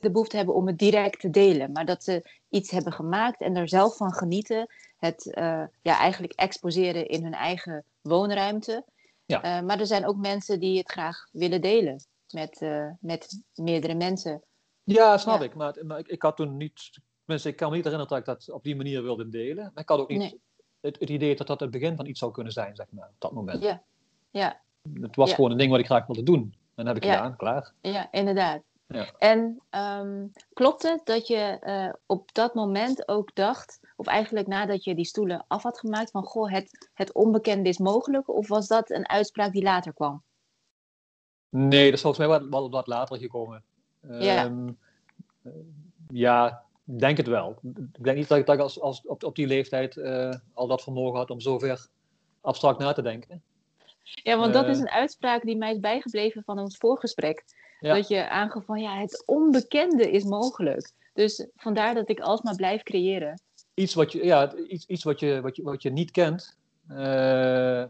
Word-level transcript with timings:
de 0.00 0.10
behoefte 0.10 0.36
hebben 0.36 0.54
om 0.54 0.66
het 0.66 0.78
direct 0.78 1.20
te 1.20 1.30
delen, 1.30 1.72
maar 1.72 1.84
dat 1.86 2.04
ze 2.04 2.30
iets 2.48 2.70
hebben 2.70 2.92
gemaakt 2.92 3.40
en 3.40 3.56
er 3.56 3.68
zelf 3.68 3.96
van 3.96 4.12
genieten. 4.12 4.66
Het 4.96 5.32
eh, 5.32 5.64
ja, 5.82 5.98
eigenlijk 5.98 6.32
exposeren 6.32 7.08
in 7.08 7.22
hun 7.22 7.34
eigen 7.34 7.84
woonruimte. 8.00 8.84
Ja. 9.26 9.42
Eh, 9.42 9.62
maar 9.64 9.80
er 9.80 9.86
zijn 9.86 10.06
ook 10.06 10.16
mensen 10.16 10.60
die 10.60 10.78
het 10.78 10.90
graag 10.90 11.28
willen 11.32 11.60
delen 11.60 12.04
met, 12.30 12.62
eh, 12.62 12.86
met 13.00 13.42
meerdere 13.54 13.94
mensen. 13.94 14.42
Ja, 14.84 15.16
snap 15.18 15.38
Ja. 15.38 15.44
ik. 15.44 15.54
Maar, 15.54 15.76
maar 15.86 15.98
ik, 15.98 16.08
ik 16.08 16.22
had 16.22 16.36
toen 16.36 16.56
niet... 16.56 17.00
Tenminste, 17.24 17.48
ik 17.48 17.56
kan 17.56 17.70
me 17.70 17.76
niet 17.76 17.84
herinneren 17.84 18.14
dat 18.24 18.28
ik 18.28 18.46
dat 18.46 18.54
op 18.54 18.62
die 18.64 18.76
manier 18.76 19.02
wilde 19.02 19.28
delen. 19.28 19.70
Maar 19.74 19.82
ik 19.82 19.88
had 19.88 19.98
ook 19.98 20.08
niet 20.08 20.18
Nee. 20.18 20.40
het, 20.80 21.00
het 21.00 21.10
idee 21.10 21.36
dat 21.36 21.46
dat 21.46 21.60
het 21.60 21.70
begin 21.70 21.96
van 21.96 22.06
iets 22.06 22.18
zou 22.18 22.32
kunnen 22.32 22.52
zijn, 22.52 22.76
zeg 22.76 22.86
maar, 22.90 23.08
op 23.08 23.14
dat 23.20 23.32
moment. 23.32 23.62
Ja, 23.62 23.82
ja, 24.30 24.60
Het 25.00 25.16
was 25.16 25.28
Ja. 25.28 25.34
gewoon 25.34 25.50
een 25.50 25.58
ding 25.58 25.70
wat 25.70 25.80
ik 25.80 25.86
graag 25.86 26.06
wilde 26.06 26.22
doen. 26.22 26.54
En 26.74 26.84
dat 26.84 26.86
heb 26.86 26.96
ik 26.96 27.04
Ja. 27.04 27.16
gedaan, 27.16 27.36
klaar. 27.36 27.72
ja 27.80 28.08
inderdaad. 28.12 28.62
Ja. 28.88 29.12
En 29.18 29.60
ehm, 29.70 30.26
klopt 30.52 30.82
het 30.82 31.00
dat 31.04 31.26
je 31.26 31.58
eh, 31.60 31.92
op 32.06 32.34
dat 32.34 32.54
moment 32.54 33.08
ook 33.08 33.34
dacht, 33.34 33.80
of 33.96 34.06
eigenlijk 34.06 34.46
nadat 34.46 34.84
je 34.84 34.94
die 34.94 35.04
stoelen 35.04 35.44
af 35.48 35.62
had 35.62 35.78
gemaakt, 35.78 36.10
van 36.10 36.22
goh, 36.22 36.50
het, 36.50 36.88
het 36.94 37.12
onbekende 37.12 37.68
is 37.68 37.78
mogelijk? 37.78 38.28
Of 38.28 38.48
was 38.48 38.66
dat 38.66 38.90
een 38.90 39.08
uitspraak 39.08 39.52
die 39.52 39.62
later 39.62 39.92
kwam? 39.92 40.22
Nee, 41.48 41.84
dat 41.84 41.94
is 41.94 42.00
volgens 42.00 42.26
mij 42.26 42.38
wat, 42.38 42.48
wat, 42.48 42.70
wat 42.70 42.86
later 42.86 43.18
gekomen. 43.18 43.64
Ja. 44.08 44.52
Ja, 46.08 46.64
ik 46.86 46.98
denk 46.98 47.16
het 47.16 47.26
wel. 47.26 47.58
Ik 47.74 48.04
denk 48.04 48.16
niet 48.16 48.28
dat 48.28 48.38
ik, 48.38 48.46
dat 48.46 48.58
als, 48.58 48.80
als, 48.80 49.06
op, 49.06 49.24
op 49.24 49.34
die 49.34 49.46
leeftijd 49.46 49.96
eh, 49.96 50.34
al 50.54 50.66
dat 50.66 50.82
vermogen 50.82 51.18
had 51.18 51.30
om 51.30 51.40
zover 51.40 51.88
abstract 52.40 52.78
na 52.78 52.92
te 52.92 53.02
denken. 53.02 53.42
Ja, 54.02 54.36
want 54.36 54.52
dat 54.52 54.68
is 54.68 54.78
een 54.78 54.90
uitspraak 54.90 55.42
die 55.42 55.56
mij 55.56 55.72
is 55.72 55.80
bijgebleven 55.80 56.42
van 56.42 56.58
ons 56.58 56.76
voorgesprek. 56.76 57.44
Ja. 57.80 57.94
Dat 57.94 58.08
je 58.08 58.28
aangaf 58.28 58.64
van 58.64 58.80
ja, 58.80 58.98
het 58.98 59.22
onbekende 59.26 60.10
is 60.10 60.24
mogelijk. 60.24 60.92
Dus 61.12 61.46
vandaar 61.56 61.94
dat 61.94 62.08
ik 62.08 62.20
alsmaar 62.20 62.54
blijf 62.54 62.82
creëren. 62.82 63.40
Iets 63.74 63.94
wat 63.94 64.12
je, 64.12 64.24
ja, 64.24 64.56
iets, 64.56 64.86
iets 64.86 65.04
wat 65.04 65.20
je, 65.20 65.40
wat 65.40 65.56
je, 65.56 65.62
wat 65.62 65.82
je 65.82 65.90
niet 65.90 66.10
kent, 66.10 66.58
eh, 66.88 67.82
eh, 67.82 67.88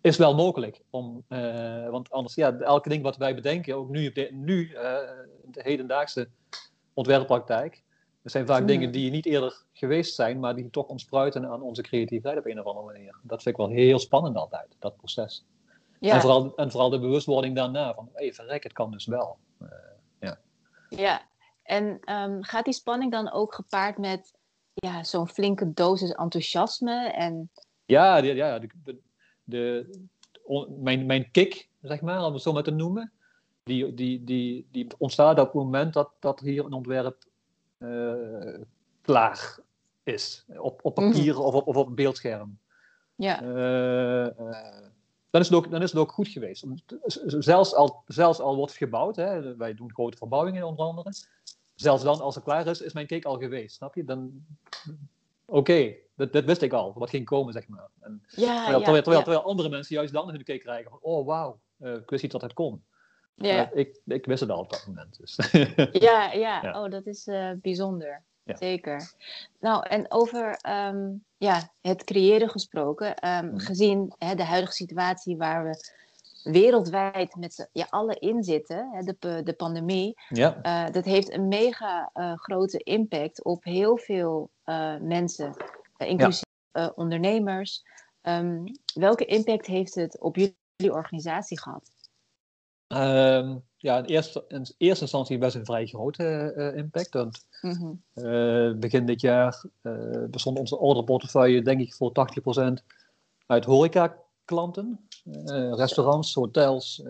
is 0.00 0.16
wel 0.16 0.34
mogelijk. 0.34 0.80
Om, 0.90 1.24
eh, 1.28 1.88
want 1.88 2.10
anders, 2.10 2.34
ja, 2.34 2.58
elke 2.58 2.88
ding 2.88 3.02
wat 3.02 3.16
wij 3.16 3.34
bedenken, 3.34 3.76
ook 3.76 3.88
nu, 3.88 4.08
op 4.08 4.14
de, 4.14 4.28
nu 4.32 4.68
de 5.44 5.60
hedendaagse 5.62 6.28
ontwerppraktijk, 6.94 7.82
er 8.22 8.30
zijn 8.30 8.46
vaak 8.46 8.66
dingen 8.66 8.90
die 8.90 9.10
niet 9.10 9.26
eerder 9.26 9.64
geweest 9.72 10.14
zijn, 10.14 10.40
maar 10.40 10.54
die 10.56 10.70
toch 10.70 10.86
ontspruiten 10.86 11.46
aan 11.46 11.62
onze 11.62 11.82
creativiteit 11.82 12.38
op 12.38 12.46
een 12.46 12.60
of 12.60 12.66
andere 12.66 12.86
manier. 12.86 13.18
Dat 13.22 13.42
vind 13.42 13.58
ik 13.58 13.66
wel 13.66 13.74
heel 13.74 13.98
spannend 13.98 14.36
altijd, 14.36 14.76
dat 14.78 14.96
proces. 14.96 15.44
Ja, 16.04 16.14
En, 16.14 16.20
vooral, 16.20 16.54
en 16.56 16.70
vooral 16.70 16.90
de 16.90 17.00
bewustwording 17.00 17.56
daarna, 17.56 17.94
van 17.94 18.08
hé, 18.12 18.32
verrek, 18.32 18.62
het 18.62 18.72
kan 18.72 18.90
dus 18.90 19.06
wel. 19.06 19.38
ja. 20.88 21.22
En 21.62 21.98
ehm, 22.04 22.42
gaat 22.42 22.64
die 22.64 22.74
spanning 22.74 23.12
dan 23.12 23.32
ook 23.32 23.54
gepaard 23.54 23.98
met 23.98 24.32
ja, 24.74 25.04
zo'n 25.04 25.28
flinke 25.28 25.72
dosis 25.72 26.10
enthousiasme? 26.12 27.06
En 27.10 27.50
Ja, 27.86 28.20
de, 28.20 28.34
ja 28.34 28.58
de, 28.58 28.68
de, 28.84 28.98
de- 29.44 30.04
on- 30.42 30.82
mijn, 30.82 31.06
mijn 31.06 31.30
kick, 31.30 31.68
zeg 31.82 32.00
maar, 32.00 32.24
om 32.24 32.32
het 32.32 32.42
zo 32.42 32.52
maar 32.52 32.62
te 32.62 32.70
noemen, 32.70 33.12
die, 33.62 33.94
die, 33.94 34.24
die, 34.24 34.68
die 34.70 34.86
ontstaat 34.98 35.38
op 35.38 35.44
het 35.44 35.54
moment 35.54 35.92
dat, 35.94 36.10
dat 36.20 36.40
hier 36.40 36.64
een 36.64 36.72
ontwerp 36.72 37.24
eh, 37.78 38.60
klaar 39.02 39.58
is. 40.02 40.44
Op, 40.56 40.80
op 40.84 40.94
papier 40.94 41.38
of, 41.38 41.54
op, 41.54 41.66
of 41.66 41.76
op 41.76 41.96
beeldscherm. 41.96 42.58
ja, 43.14 43.42
Eh, 43.42 44.26
eh, 44.26 44.86
dan, 45.34 45.42
is 45.42 45.48
het 45.48 45.58
ook, 45.58 45.70
dan 45.70 45.82
is 45.82 45.90
het 45.90 46.00
ook 46.00 46.12
goed 46.12 46.28
geweest. 46.28 46.64
Zelfs 47.26 47.74
al, 47.74 48.02
zelfs 48.06 48.40
al 48.40 48.56
wordt 48.56 48.70
het 48.70 48.80
gebouwd, 48.82 49.16
hè, 49.16 49.56
wij 49.56 49.74
doen 49.74 49.92
grote 49.92 50.16
verbouwingen 50.16 50.66
onder 50.66 50.86
andere. 50.86 51.12
Zelfs 51.74 52.02
dan, 52.02 52.20
als 52.20 52.34
het 52.34 52.44
klaar 52.44 52.66
is, 52.66 52.80
is 52.80 52.92
mijn 52.92 53.06
cake 53.06 53.28
al 53.28 53.38
geweest. 53.38 53.76
Snap 53.76 53.94
je? 53.94 54.04
Dan, 54.04 54.44
oké, 55.44 55.94
dat, 56.16 56.32
dat 56.32 56.44
wist 56.44 56.62
ik 56.62 56.72
al, 56.72 56.92
wat 56.96 57.10
ging 57.10 57.24
komen, 57.24 57.52
zeg 57.52 57.68
maar. 57.68 57.88
En, 58.00 58.22
ja, 58.28 58.62
terwijl, 58.62 58.78
ja, 58.78 58.84
terwijl, 58.84 59.02
terwijl, 59.02 59.40
ja, 59.40 59.46
andere 59.46 59.68
mensen 59.68 59.94
juist 59.96 60.12
dan 60.12 60.30
hun 60.30 60.44
cake 60.44 60.58
krijgen 60.58 60.90
van, 60.90 60.98
oh 61.02 61.26
wauw, 61.26 61.58
eh, 61.78 61.94
ik 61.94 62.10
wist 62.10 62.22
niet 62.22 62.32
dat 62.32 62.42
het 62.42 62.52
kon. 62.52 62.84
ja, 63.34 63.70
ik, 63.72 64.00
ik 64.06 64.26
wist 64.26 64.40
het 64.40 64.50
al 64.50 64.60
op 64.60 64.70
dat 64.70 64.84
moment. 64.86 65.18
Dus. 65.18 65.38
ja, 65.92 66.32
ja. 66.32 66.62
Ja. 66.62 66.82
Oh, 66.82 66.90
dat 66.90 67.06
is 67.06 67.26
eh, 67.26 67.50
bijzonder. 67.62 68.22
Ja. 68.44 68.56
Zeker. 68.56 69.12
Nou, 69.60 69.86
en 69.86 70.10
over 70.10 70.56
ehm, 70.60 71.12
ja, 71.36 71.72
het 71.80 72.04
creëren 72.04 72.48
gesproken, 72.50 73.16
ehm, 73.16 73.46
Mhm. 73.46 73.58
gezien 73.58 74.14
hè, 74.18 74.34
de 74.34 74.44
huidige 74.44 74.72
situatie 74.72 75.36
waar 75.36 75.64
we 75.64 75.92
wereldwijd 76.42 77.34
met 77.36 77.54
z'n 77.54 77.66
ja, 77.72 77.86
allen 77.90 78.20
in 78.20 78.42
zitten, 78.42 78.88
hè, 78.92 79.00
de, 79.02 79.42
de 79.42 79.52
pandemie, 79.52 80.14
ja. 80.28 80.58
eh, 80.62 80.92
dat 80.92 81.04
heeft 81.04 81.32
een 81.32 81.48
mega 81.48 82.10
eh, 82.12 82.32
grote 82.36 82.78
impact 82.78 83.44
op 83.44 83.64
heel 83.64 83.96
veel 83.98 84.50
eh, 84.64 84.96
mensen, 85.00 85.56
inclusief 85.96 86.42
ondernemers. 86.94 87.82
Ehm, 88.20 88.64
welke 88.94 89.24
impact 89.24 89.66
heeft 89.66 89.94
het 89.94 90.20
op 90.20 90.36
jullie 90.36 90.92
organisatie 90.92 91.60
gehad? 91.60 91.93
Ehm, 92.94 93.56
ja, 93.76 93.98
in 93.98 94.04
eerste, 94.04 94.44
in 94.48 94.66
eerste 94.78 95.02
instantie 95.02 95.38
best 95.38 95.54
een 95.54 95.64
vrij 95.64 95.86
grote 95.86 96.24
eh, 96.56 96.76
impact. 96.76 97.14
Want 97.14 97.46
Mhm. 97.64 97.92
Eh, 98.14 98.72
begin 98.74 99.06
dit 99.06 99.20
jaar 99.20 99.64
eh, 99.82 100.24
bestond 100.30 100.58
onze 100.58 100.78
orderportefeuille, 100.78 101.62
denk 101.62 101.80
ik, 101.80 101.94
voor 101.94 102.12
80% 102.12 102.82
uit 103.46 103.64
horecaklanten. 103.64 105.08
Restaurants, 105.74 106.34
hotels, 106.34 107.00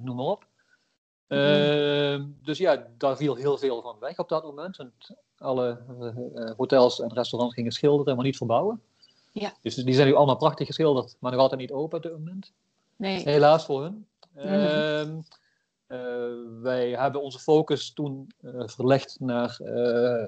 noem 0.00 0.16
maar 0.16 0.24
op. 0.26 0.46
Eh, 1.26 2.20
Dus 2.42 2.58
ja, 2.58 2.86
daar 2.98 3.16
viel 3.16 3.34
heel 3.34 3.58
veel 3.58 3.82
van 3.82 3.96
weg 4.00 4.18
op 4.18 4.28
dat 4.28 4.42
moment. 4.44 4.76
Want 4.76 4.92
alle 5.38 5.78
hotels 6.56 7.00
en 7.00 7.12
restaurants 7.12 7.54
gingen 7.54 7.72
schilderen, 7.72 8.16
maar 8.16 8.24
niet 8.24 8.36
verbouwen. 8.36 8.80
Ja. 9.32 9.52
Dus 9.62 9.74
die 9.74 9.94
zijn 9.94 10.06
nu 10.06 10.14
allemaal 10.14 10.36
prachtig 10.36 10.66
geschilderd, 10.66 11.16
maar 11.18 11.32
nog 11.32 11.40
altijd 11.40 11.60
niet 11.60 11.72
open 11.72 11.96
op 11.96 12.02
dit 12.02 12.12
moment. 12.12 12.52
Nee. 12.96 13.22
Helaas 13.22 13.64
voor 13.64 13.82
hun. 13.82 14.06
Mhm. 14.36 14.46
Ehm, 14.46 15.20
eh, 15.86 16.60
wij 16.62 16.90
hebben 16.90 17.22
onze 17.22 17.38
focus 17.38 17.92
toen 17.92 18.30
eh, 18.40 18.66
verlegd 18.66 19.20
naar 19.20 19.58
eh, 19.60 20.24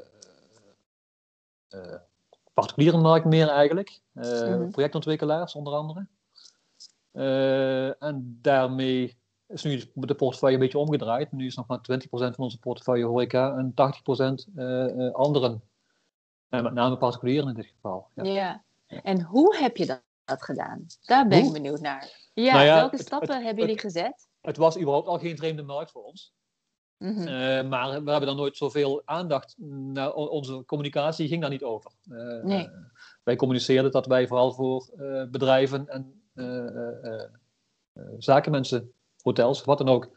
particuliere 2.54 2.98
markt 2.98 3.26
meer 3.26 3.48
eigenlijk. 3.48 4.00
Mhm. 4.12 4.70
Projectontwikkelaars 4.70 5.54
onder 5.54 5.72
andere. 5.72 6.06
En 7.98 8.38
daarmee 8.42 9.18
is 9.48 9.62
nu 9.62 9.82
de 9.94 10.14
portefeuille 10.14 10.56
een 10.56 10.62
beetje 10.62 10.78
omgedraaid. 10.78 11.32
Nu 11.32 11.46
is 11.46 11.56
nog 11.56 11.66
maar 11.66 11.80
20% 11.80 12.34
van 12.34 12.44
onze 12.44 12.58
portefeuille 12.58 13.04
horeca 13.04 13.56
en 13.56 13.74
80% 13.74 14.48
eh, 14.54 15.06
eh, 15.06 15.14
anderen. 15.14 15.62
En 16.48 16.62
met 16.62 16.72
name 16.72 16.96
particulieren 16.96 17.48
in 17.48 17.54
dit 17.54 17.66
geval. 17.66 18.08
Ja. 18.14 18.24
Ja. 18.24 18.64
En 19.02 19.22
hoe 19.22 19.56
heb 19.56 19.76
je 19.76 19.86
dat, 19.86 20.02
dat 20.28 20.42
gedaan? 20.42 20.86
Daar 21.04 21.28
ben 21.28 21.38
Hoe? 21.38 21.46
ik 21.46 21.52
benieuwd 21.52 21.80
naar. 21.80 22.28
Ja, 22.34 22.52
Nou 22.52 22.64
ja, 22.64 22.74
welke 22.74 22.96
het- 22.96 23.06
stappen 23.06 23.34
het- 23.34 23.44
hebben 23.44 23.64
jullie 23.64 23.80
gezet? 23.80 24.28
Het 24.40 24.56
was 24.56 24.76
überhaupt 24.78 25.06
al 25.08 25.18
geen 25.18 25.36
vreemde 25.36 25.62
markt 25.62 25.90
voor 25.90 26.02
ons. 26.04 26.34
Mhm. 26.96 27.26
Eh, 27.26 27.68
maar 27.68 27.88
we 27.88 28.10
hebben 28.10 28.26
daar 28.26 28.34
nooit 28.34 28.56
zoveel 28.56 29.02
aandacht 29.04 29.54
naar. 29.58 30.12
Onze 30.14 30.62
communicatie 30.66 31.28
ging 31.28 31.40
daar 31.40 31.50
niet 31.50 31.62
over. 31.64 31.90
Nee. 32.42 32.64
eh, 32.66 32.72
wij 33.22 33.36
communiceerden 33.36 33.90
dat 33.90 34.06
wij 34.06 34.26
vooral 34.26 34.52
voor 34.52 34.90
bedrijven 35.30 35.88
en 35.88 36.22
zakenmensen, 38.18 38.92
hotels, 39.22 39.64
wat 39.64 39.78
dan 39.78 39.88
ook, 39.88 40.08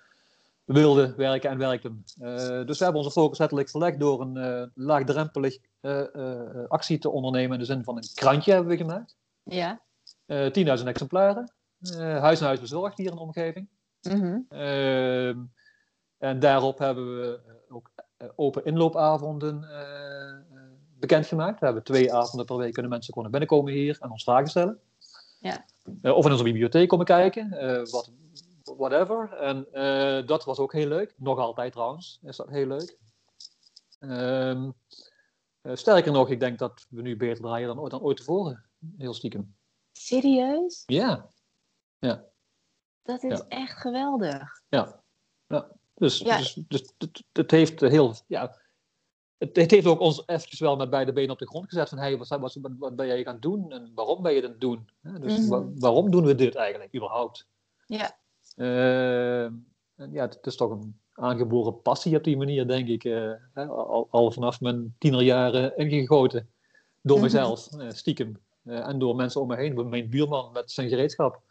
wilden 0.66 1.16
werken 1.18 1.50
en 1.50 1.58
werkten. 1.58 2.04
Dus 2.66 2.78
we 2.78 2.84
hebben 2.84 3.02
onze 3.02 3.12
focus 3.12 3.38
letterlijk 3.38 3.70
verlegd 3.70 4.00
door 4.00 4.22
een 4.22 4.72
laagdrempelig 4.76 5.58
actie 6.68 6.98
te 6.98 7.10
ondernemen. 7.10 7.54
In 7.54 7.60
de 7.60 7.66
zin 7.66 7.84
van 7.84 7.98
een 7.98 8.10
krantje 8.14 8.52
hebben 8.52 8.72
we 8.72 8.78
gemaakt. 8.78 9.18
Ja. 9.44 9.82
Eh 10.32 10.78
10.000 10.80 10.88
exemplaren. 10.88 11.54
Eh, 11.80 12.20
huis 12.20 12.40
naar 12.40 12.48
huis 12.48 12.60
bezorgd 12.60 12.98
hier 12.98 13.10
in 13.10 13.16
de 13.16 13.22
omgeving. 13.22 13.68
Mhm. 14.02 14.40
Ehm, 14.50 15.40
en 16.18 16.40
daarop 16.40 16.78
hebben 16.78 17.20
we 17.20 17.42
eh, 17.48 17.76
ook 17.76 17.92
eh, 18.18 18.28
open 18.36 18.66
inloopavonden 18.66 19.64
eh, 19.64 20.30
eh, 20.30 20.40
bekendgemaakt. 21.00 21.60
We 21.60 21.66
hebben 21.66 21.84
twee 21.84 22.14
avonden 22.14 22.46
per 22.46 22.58
week 22.58 22.74
kunnen 22.74 22.92
mensen 22.92 23.14
gewoon 23.14 23.30
naar 23.32 23.40
binnen 23.40 23.58
komen 23.58 23.74
hier 23.74 23.98
en 24.00 24.12
ons 24.12 24.24
vragen 24.24 24.48
stellen. 24.48 24.80
Ja. 25.40 25.66
Eh, 26.02 26.16
of 26.16 26.26
in 26.26 26.32
onze 26.32 26.44
bibliotheek 26.44 26.90
komen 26.90 27.06
kijken, 27.06 27.52
eh, 27.52 27.86
wat, 27.92 28.12
whatever. 28.78 29.34
En 29.34 29.68
eh, 29.74 30.28
dat 30.28 30.44
was 30.46 30.58
ook 30.58 30.74
heel 30.74 30.88
leuk. 30.88 31.14
Nog 31.18 31.40
altijd 31.40 31.72
trouwens, 31.72 32.20
is 32.24 32.36
dat 32.36 32.50
heel 32.50 32.68
leuk. 32.68 32.98
Ehm, 34.00 34.70
eh, 35.62 35.76
sterker 35.76 36.12
nog, 36.12 36.30
ik 36.30 36.40
denk 36.40 36.60
dat 36.60 36.86
we 36.90 37.02
nu 37.02 37.18
beter 37.18 37.44
draaien 37.44 37.68
dan 37.68 37.80
ooit, 37.80 37.92
dan 37.92 38.02
ooit 38.02 38.18
tevoren. 38.18 38.66
Heel 38.98 39.14
stiekem. 39.14 39.56
Serieus? 40.06 40.84
Ja, 40.86 41.30
Dat 43.04 43.24
is 43.24 43.38
Ja. 43.38 43.46
echt 43.48 43.78
geweldig. 43.82 44.62
Ja, 44.70 45.02
ja. 45.48 45.72
Dus, 45.96 46.20
Ja. 46.20 46.38
dus, 46.38 46.54
dus 46.68 46.94
het, 46.98 47.24
het 47.32 47.52
heeft 47.52 47.80
heel. 47.80 48.16
Ja, 48.28 48.56
het, 49.38 49.56
het 49.56 49.72
heeft 49.72 49.86
ook 49.86 50.00
ons 50.00 50.24
eventjes 50.26 50.60
wel 50.60 50.76
met 50.76 50.90
beide 50.90 51.14
benen 51.14 51.32
op 51.32 51.40
de 51.40 51.48
grond 51.48 51.66
gezet. 51.70 51.90
Van 51.90 51.98
hey, 51.98 52.18
wat, 52.18 52.28
wat, 52.28 52.58
wat, 52.80 52.96
ben 52.96 53.08
jij 53.08 53.24
gaan 53.24 53.40
doen 53.40 53.72
en 53.72 53.92
waarom 53.96 54.22
ben 54.24 54.34
je 54.34 54.42
het 54.42 54.62
doen? 54.62 54.90
Dus 55.20 55.40
Mhm. 55.40 55.50
wa- 55.50 55.66
waarom 55.76 56.12
doen 56.12 56.26
we 56.26 56.36
dit 56.36 56.56
eigenlijk 56.56 56.96
überhaupt? 56.96 57.48
Ja. 57.86 58.18
Ehm, 58.56 59.54
en 59.96 60.12
ja, 60.12 60.26
het 60.26 60.46
is 60.46 60.56
toch 60.56 60.72
een 60.72 61.00
aangeboren 61.14 61.82
passie 61.82 62.18
op 62.18 62.24
die 62.24 62.38
manier, 62.38 62.68
denk 62.68 62.88
ik. 62.88 63.04
eh, 63.04 63.70
al, 63.70 64.08
al 64.10 64.32
vanaf 64.32 64.62
mijn 64.62 64.96
tienerjaren 65.00 65.78
ingegoten. 65.78 66.50
Door 67.02 67.16
Mhm. 67.18 67.26
mezelf, 67.26 67.72
eh, 67.74 67.90
stiekem. 67.90 68.42
Eh, 68.66 68.88
en 68.88 69.00
door 69.00 69.16
mensen 69.16 69.42
om 69.42 69.48
me 69.48 69.56
heen. 69.56 69.90
Mijn 69.90 70.10
buurman 70.10 70.52
met 70.52 70.72
zijn 70.72 70.90
gereedschap. 70.90 71.42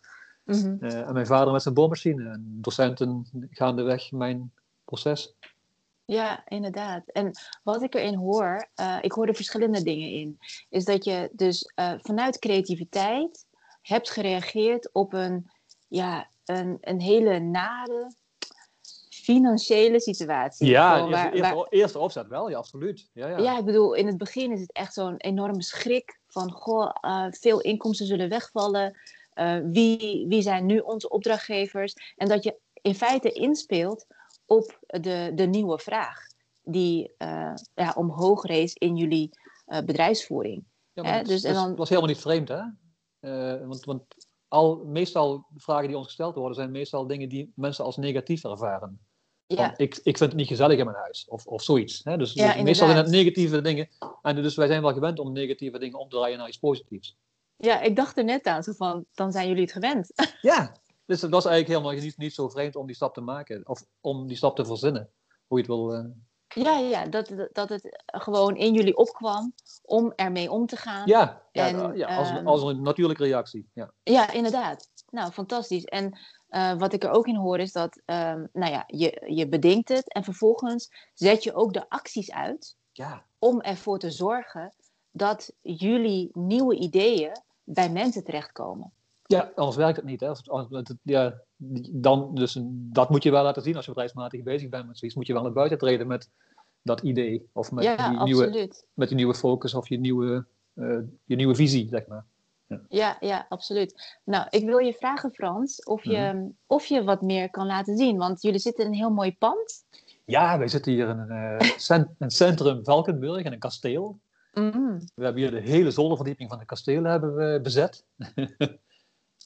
Mhm. 0.44 0.76
eh, 0.80 1.00
en 1.08 1.12
mijn 1.12 1.26
vader 1.26 1.52
met 1.52 1.62
zijn 1.62 1.74
boormachine. 1.74 2.30
En 2.30 2.58
docenten 2.60 3.26
gaandeweg 3.50 4.10
mijn 4.12 4.52
proces. 4.84 5.34
Ja, 6.04 6.42
inderdaad. 6.48 7.02
En 7.06 7.30
wat 7.62 7.82
ik 7.82 7.94
erin 7.94 8.14
hoor, 8.14 8.68
eh, 8.74 8.98
ik 9.00 9.12
hoor 9.12 9.26
er 9.26 9.34
verschillende 9.34 9.82
dingen 9.82 10.10
in. 10.10 10.38
Is 10.68 10.84
dat 10.84 11.04
je 11.04 11.30
dus 11.32 11.72
vanuit 11.98 12.38
creativiteit 12.38 13.46
hebt 13.82 14.10
gereageerd 14.10 14.92
op 14.92 15.12
een, 15.12 15.50
ja, 15.88 16.28
een, 16.44 16.78
een 16.80 17.00
hele 17.00 17.38
nare 17.38 18.14
financiële 19.10 20.00
situatie. 20.00 20.66
Ja, 20.66 21.08
waar- 21.08 21.32
eerste, 21.32 21.54
waar- 21.54 21.66
eerste 21.68 21.98
opzet 21.98 22.28
wel, 22.28 22.50
ja, 22.50 22.56
absoluut. 22.56 23.08
Ja, 23.12 23.28
ja. 23.28 23.38
ja, 23.38 23.58
ik 23.58 23.64
bedoel, 23.64 23.94
in 23.94 24.06
het 24.06 24.18
begin 24.18 24.52
is 24.52 24.60
het 24.60 24.72
echt 24.72 24.94
zo'n 24.94 25.16
enorme 25.16 25.62
schrik 25.62 26.19
van, 26.30 26.50
goh, 26.50 26.90
eh, 27.00 27.26
veel 27.30 27.60
inkomsten 27.60 28.06
zullen 28.06 28.28
wegvallen. 28.28 28.98
Eh, 29.32 29.58
wie, 29.64 30.26
wie 30.28 30.42
zijn 30.42 30.66
nu 30.66 30.78
onze 30.78 31.08
opdrachtgevers? 31.08 31.94
En 32.16 32.28
dat 32.28 32.44
je 32.44 32.58
in 32.82 32.94
feite 32.94 33.32
inspeelt 33.32 34.06
op 34.46 34.78
de, 34.86 35.32
de 35.34 35.46
nieuwe 35.46 35.78
vraag 35.78 36.26
die 36.62 37.14
eh, 37.18 37.54
ja, 37.74 37.92
omhoog 37.96 38.44
rees 38.44 38.74
in 38.74 38.96
jullie 38.96 39.30
bedrijfsvoering. 39.84 40.64
Ja, 40.92 41.02
maar 41.02 41.24
dus 41.24 41.44
en 41.44 41.54
dan- 41.54 41.76
was 41.76 41.88
helemaal 41.88 42.10
niet 42.10 42.20
vreemd, 42.20 42.48
hè? 42.48 42.62
Want 43.66 43.84
want 43.84 44.02
al, 44.48 44.84
meestal 44.84 45.46
de 45.48 45.60
vragen 45.60 45.88
die 45.88 45.96
ons 45.96 46.06
gesteld 46.06 46.34
worden, 46.34 46.54
zijn 46.54 46.70
meestal 46.70 47.06
dingen 47.06 47.28
die 47.28 47.52
mensen 47.54 47.84
als 47.84 47.96
negatief 47.96 48.44
ervaren. 48.44 49.00
Ja, 49.56 49.74
ik, 49.76 49.96
ik 50.02 50.18
vind 50.18 50.30
het 50.30 50.34
niet 50.34 50.48
gezellig 50.48 50.78
in 50.78 50.84
mijn 50.84 50.96
huis, 50.96 51.26
of, 51.28 51.46
of 51.46 51.62
zoiets. 51.62 52.00
Hè? 52.04 52.16
Dus, 52.16 52.32
Ja, 52.32 52.52
dus 52.52 52.62
meestal 52.62 52.86
zijn 52.86 52.98
het 52.98 53.10
negatieve 53.10 53.60
dingen. 53.60 53.88
En 54.22 54.36
dus 54.42 54.54
wij 54.56 54.66
zijn 54.66 54.82
wel 54.82 54.92
gewend 54.92 55.18
om 55.18 55.32
negatieve 55.32 55.78
dingen 55.78 55.98
om 55.98 56.08
te 56.08 56.16
draaien 56.16 56.38
naar 56.38 56.48
iets 56.48 56.58
positiefs. 56.58 57.16
ja, 57.56 57.80
ik 57.80 57.96
dacht 57.96 58.18
er 58.18 58.24
net 58.24 58.46
aan, 58.46 58.62
zo 58.62 58.72
van, 58.72 59.04
dan 59.14 59.32
zijn 59.32 59.48
jullie 59.48 59.62
het 59.62 59.72
gewend. 59.72 60.12
Ja, 60.42 60.76
dus 61.06 61.22
het 61.22 61.30
was 61.30 61.44
eigenlijk 61.44 61.78
helemaal 61.78 62.02
niet, 62.02 62.16
niet 62.16 62.34
zo 62.34 62.48
vreemd 62.48 62.76
om 62.76 62.86
die 62.86 62.96
stap 62.96 63.14
te 63.14 63.20
maken. 63.20 63.68
Of 63.68 63.84
om 64.00 64.26
die 64.26 64.36
stap 64.36 64.56
te 64.56 64.64
verzinnen, 64.64 65.10
hoe 65.46 65.58
je 65.58 65.64
het 65.64 65.74
wil... 65.74 65.92
eh, 65.94 66.04
ja, 66.64 66.78
ja, 66.78 67.06
dat, 67.06 67.32
dat 67.52 67.68
het 67.68 68.02
gewoon 68.06 68.56
in 68.56 68.74
jullie 68.74 68.96
opkwam 68.96 69.54
om 69.82 70.12
ermee 70.16 70.50
om 70.50 70.66
te 70.66 70.76
gaan. 70.76 71.06
Ja, 71.06 71.42
ja, 71.52 71.68
En, 71.68 71.96
ja 71.96 72.16
als, 72.16 72.28
ehm, 72.28 72.46
als 72.46 72.62
een 72.62 72.82
natuurlijke 72.82 73.24
reactie. 73.24 73.70
Ja. 73.74 73.92
Ja, 74.02 74.32
inderdaad. 74.32 74.88
Nou, 75.10 75.30
fantastisch. 75.32 75.84
En 75.84 76.18
eh, 76.50 76.78
wat 76.78 76.92
ik 76.92 77.04
er 77.04 77.10
ook 77.10 77.26
in 77.26 77.36
hoor 77.36 77.58
is 77.58 77.72
dat, 77.72 78.00
ehm, 78.04 78.46
nou 78.52 78.72
ja, 78.72 78.84
je, 78.86 79.22
je 79.34 79.48
bedenkt 79.48 79.88
het 79.88 80.12
en 80.12 80.24
vervolgens 80.24 80.92
zet 81.14 81.42
je 81.44 81.54
ook 81.54 81.72
de 81.72 81.88
acties 81.88 82.32
uit 82.32 82.76
Ja. 82.92 83.24
om 83.38 83.60
ervoor 83.60 83.98
te 83.98 84.10
zorgen 84.10 84.74
dat 85.10 85.52
jullie 85.60 86.30
nieuwe 86.32 86.76
ideeën 86.76 87.32
bij 87.64 87.90
mensen 87.90 88.24
terechtkomen. 88.24 88.92
ja, 89.22 89.52
anders 89.54 89.76
werkt 89.76 89.96
het 89.96 90.04
niet. 90.04 90.20
Hè. 90.20 90.28
Als- 90.28 90.68
ja, 91.02 91.40
dan, 91.90 92.34
dus 92.34 92.58
dat 92.70 93.10
moet 93.10 93.22
je 93.22 93.30
wel 93.30 93.42
laten 93.42 93.62
zien 93.62 93.76
als 93.76 93.84
je 93.84 93.90
bedrijfsmatig 93.90 94.42
bezig 94.42 94.68
bent 94.68 94.86
met 94.86 94.98
zoiets. 94.98 95.16
Moet 95.16 95.26
je 95.26 95.32
wel 95.32 95.42
naar 95.42 95.52
buiten 95.52 95.78
treden 95.78 96.06
met 96.06 96.30
dat 96.82 97.00
idee. 97.00 97.48
Of 97.52 97.72
met, 97.72 97.84
ja, 97.84 98.10
die, 98.10 98.22
nieuwe, 98.22 98.70
met 98.94 99.08
die 99.08 99.16
nieuwe 99.16 99.34
focus 99.34 99.74
of 99.74 99.88
je 99.88 99.98
nieuwe, 99.98 100.46
eh, 100.74 100.98
je 101.24 101.36
nieuwe 101.36 101.54
visie, 101.54 101.88
zeg 101.88 102.06
maar. 102.06 102.24
Ja, 102.88 103.16
ja, 103.20 103.46
absoluut. 103.48 104.18
Nou, 104.24 104.46
ik 104.50 104.64
wil 104.64 104.78
je 104.78 104.92
vragen, 104.92 105.30
Frans, 105.32 105.84
of 105.84 106.04
je, 106.04 106.16
Mhm. 106.34 106.48
of 106.66 106.84
je 106.86 107.04
wat 107.04 107.22
meer 107.22 107.50
kan 107.50 107.66
laten 107.66 107.96
zien. 107.96 108.16
Want 108.16 108.42
jullie 108.42 108.58
zitten 108.58 108.84
in 108.84 108.90
een 108.90 108.96
heel 108.96 109.10
mooi 109.10 109.36
pand. 109.36 109.84
Ja, 110.24 110.58
wij 110.58 110.68
zitten 110.68 110.92
hier 110.92 111.08
in 111.08 111.18
een, 111.18 111.58
eh, 111.58 111.98
een 112.18 112.30
centrum 112.30 112.84
Valkenburg, 112.84 113.42
in 113.44 113.52
een 113.52 113.58
kasteel. 113.58 114.20
Mhm. 114.52 114.98
We 115.14 115.24
hebben 115.24 115.42
hier 115.42 115.50
de 115.50 115.60
hele 115.60 115.90
zolderverdieping 115.90 116.48
van 116.48 116.58
het 116.58 116.66
kasteel 116.66 117.04
hebben 117.04 117.34
we 117.34 117.60
bezet. 117.62 118.04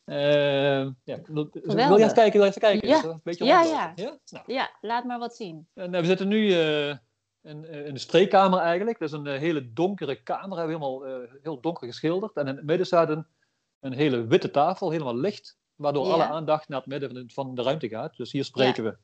Eh, 0.05 0.81
ja, 1.05 1.19
wil 1.27 1.49
je 1.53 1.61
even 2.05 2.15
kijken? 2.15 2.33
Wil 2.33 2.43
je 2.43 2.49
even 2.49 2.61
kijken? 2.61 2.89
Ja. 2.89 3.03
Een 3.05 3.21
beetje 3.25 3.45
Ja, 3.45 3.61
rondlopen. 3.63 3.93
ja. 4.05 4.19
Nou, 4.31 4.45
Ja, 4.47 4.71
laat 4.81 5.05
maar 5.05 5.19
wat 5.19 5.37
zien. 5.37 5.67
En, 5.75 5.95
eh, 5.95 6.01
we 6.01 6.07
zitten 6.07 6.29
nu 6.29 6.55
in, 7.45 7.65
eh, 7.67 7.87
in 7.87 7.95
de 7.95 8.01
spreekkamer 8.01 8.59
eigenlijk. 8.59 8.99
Dat 8.99 9.09
is 9.09 9.15
een 9.15 9.27
eh, 9.27 9.39
hele 9.39 9.73
donkere 9.73 10.23
kamer. 10.23 10.59
Hebben 10.59 10.79
we 10.79 10.85
helemaal 10.85 11.07
eh, 11.07 11.31
heel 11.43 11.61
donker 11.61 11.87
geschilderd. 11.87 12.37
En 12.37 12.47
in 12.47 12.57
het 12.57 12.65
midden 12.65 12.87
staat 12.87 13.09
een, 13.09 13.27
een 13.81 13.93
hele 13.93 14.27
witte 14.27 14.51
tafel, 14.51 14.91
helemaal 14.91 15.17
licht. 15.17 15.59
Waardoor 15.75 16.07
Ja. 16.07 16.13
alle 16.13 16.25
aandacht 16.25 16.69
naar 16.69 16.79
het 16.81 16.89
midden 16.89 17.11
van 17.11 17.23
de, 17.27 17.33
van 17.33 17.55
de 17.55 17.63
ruimte 17.63 17.89
gaat. 17.89 18.17
Dus 18.17 18.33
hier 18.33 18.45
spreken 18.45 18.85
we 18.85 18.97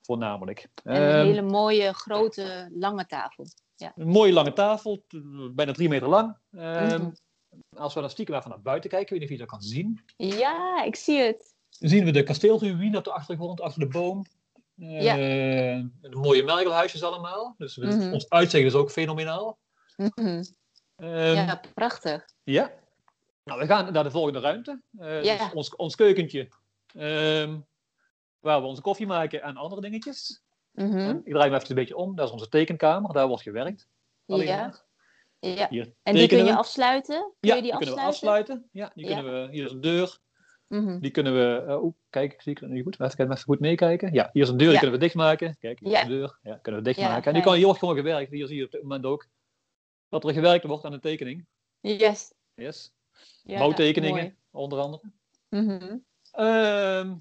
voornamelijk. 0.00 0.68
En 0.84 1.02
een 1.02 1.08
Ehm, 1.18 1.26
hele 1.26 1.42
mooie, 1.42 1.92
grote, 1.92 2.70
lange 2.74 3.06
tafel. 3.06 3.46
Een 3.76 4.08
mooie 4.08 4.32
lange 4.32 4.52
tafel, 4.52 5.04
bijna 5.54 5.72
drie 5.72 5.88
meter 5.88 6.08
lang. 6.08 6.36
Ehm, 6.50 7.00
Mhm. 7.02 7.10
Als 7.76 7.94
we 7.94 8.00
dan 8.00 8.10
stiekem 8.10 8.34
even 8.34 8.50
naar 8.50 8.62
buiten 8.62 8.90
kijken, 8.90 9.10
weet 9.10 9.20
niet 9.20 9.28
of 9.30 9.34
je 9.36 9.40
dat 9.42 9.50
kan 9.52 9.62
zien. 9.62 10.00
Ja, 10.16 10.82
ik 10.84 10.96
zie 10.96 11.18
het. 11.20 11.54
Dan 11.78 11.88
zien 11.88 12.04
we 12.04 12.10
de 12.10 12.22
kasteelruïne 12.22 12.98
op 12.98 13.04
de 13.04 13.12
achtergrond, 13.12 13.60
achter 13.60 13.80
de 13.80 13.88
boom. 13.88 14.24
Eh, 14.78 15.02
Ja. 15.02 15.14
De 16.00 16.16
mooie 16.16 16.42
mergelhuisjes 16.44 17.02
allemaal. 17.02 17.54
Dus 17.58 17.76
Mhm. 17.76 18.12
ons 18.12 18.28
uitzicht 18.28 18.66
is 18.66 18.74
ook 18.74 18.90
fenomenaal. 18.90 19.58
Mhm. 19.96 20.42
Ehm, 20.96 21.34
Ja, 21.34 21.60
prachtig. 21.74 22.24
Ja. 22.44 22.72
Nou, 23.44 23.60
we 23.60 23.66
gaan 23.66 23.92
naar 23.92 24.02
de 24.04 24.10
volgende 24.10 24.40
ruimte. 24.40 24.80
Eh, 24.98 25.22
Ja. 25.24 25.36
dus 25.38 25.52
ons, 25.52 25.76
ons 25.76 25.94
keukentje. 25.94 26.48
ehm, 26.94 27.58
waar 28.40 28.60
we 28.60 28.66
onze 28.66 28.82
koffie 28.82 29.06
maken 29.06 29.42
en 29.42 29.56
andere 29.56 29.80
dingetjes. 29.80 30.42
Mhm. 30.72 31.20
Ik 31.24 31.32
draai 31.32 31.50
me 31.50 31.56
even 31.56 31.68
een 31.68 31.74
beetje 31.74 31.96
om. 31.96 32.16
Dat 32.16 32.26
is 32.26 32.32
onze 32.32 32.48
tekenkamer. 32.48 33.12
Daar 33.12 33.26
wordt 33.28 33.42
gewerkt. 33.42 33.88
Alleen 34.26 34.46
Ja, 34.46 34.56
maar. 34.60 34.82
ja. 35.56 35.66
Hier 35.70 35.92
En 36.02 36.14
die 36.14 36.28
kun 36.28 36.44
je 36.44 36.56
afsluiten? 36.56 37.20
Kun 37.20 37.34
Ja, 37.40 37.54
je 37.54 37.60
die 37.62 37.70
die 37.70 37.80
kunnen 37.80 37.94
we 37.94 38.00
afsluiten? 38.00 38.54
afsluiten. 38.54 38.68
Ja, 38.72 38.90
die 38.94 39.06
Ja. 39.08 39.14
kunnen 39.14 39.42
we. 39.42 39.52
Hier 39.52 39.64
is 39.64 39.72
een 39.72 39.80
deur. 39.80 40.18
Mhm. 40.80 40.98
Die 40.98 41.10
kunnen 41.10 41.32
we. 41.34 41.78
Oeh, 41.82 41.94
kijk, 42.10 42.42
zie 42.42 42.52
ik 42.52 42.58
het 42.58 42.70
niet 42.70 42.82
goed? 42.82 43.00
Even, 43.00 43.24
even 43.24 43.38
goed 43.44 43.60
meekijken. 43.60 44.12
Ja, 44.12 44.30
hier 44.32 44.42
is 44.42 44.48
een 44.48 44.56
deur. 44.56 44.66
Die 44.66 44.74
Ja. 44.74 44.80
kunnen 44.80 44.98
we 44.98 45.04
dichtmaken. 45.04 45.56
Kijk, 45.58 45.78
hier 45.80 45.92
is 45.92 46.00
een 46.02 46.08
deur. 46.08 46.38
Ja, 46.42 46.56
kunnen 46.62 46.80
we 46.82 46.86
dichtmaken. 46.86 47.24
en 47.24 47.32
die, 47.32 47.42
kan, 47.42 47.54
hier 47.54 47.64
wordt 47.64 47.78
gewoon 47.78 47.96
gewerkt. 47.96 48.30
Hier 48.30 48.46
zie 48.46 48.56
je 48.56 48.64
op 48.64 48.70
dit 48.70 48.82
moment 48.82 49.04
ook 49.04 49.26
dat 50.08 50.24
er 50.24 50.32
gewerkt 50.32 50.64
wordt 50.64 50.84
aan 50.84 50.92
de 50.92 51.00
tekening. 51.00 51.46
Yes. 51.80 52.32
Yes. 52.54 52.92
Ja, 53.42 53.58
Bouwtekeningen, 53.58 54.36
onder 54.50 54.78
andere. 54.78 55.02
Mhm. 55.48 55.96
Ehm, 56.32 57.14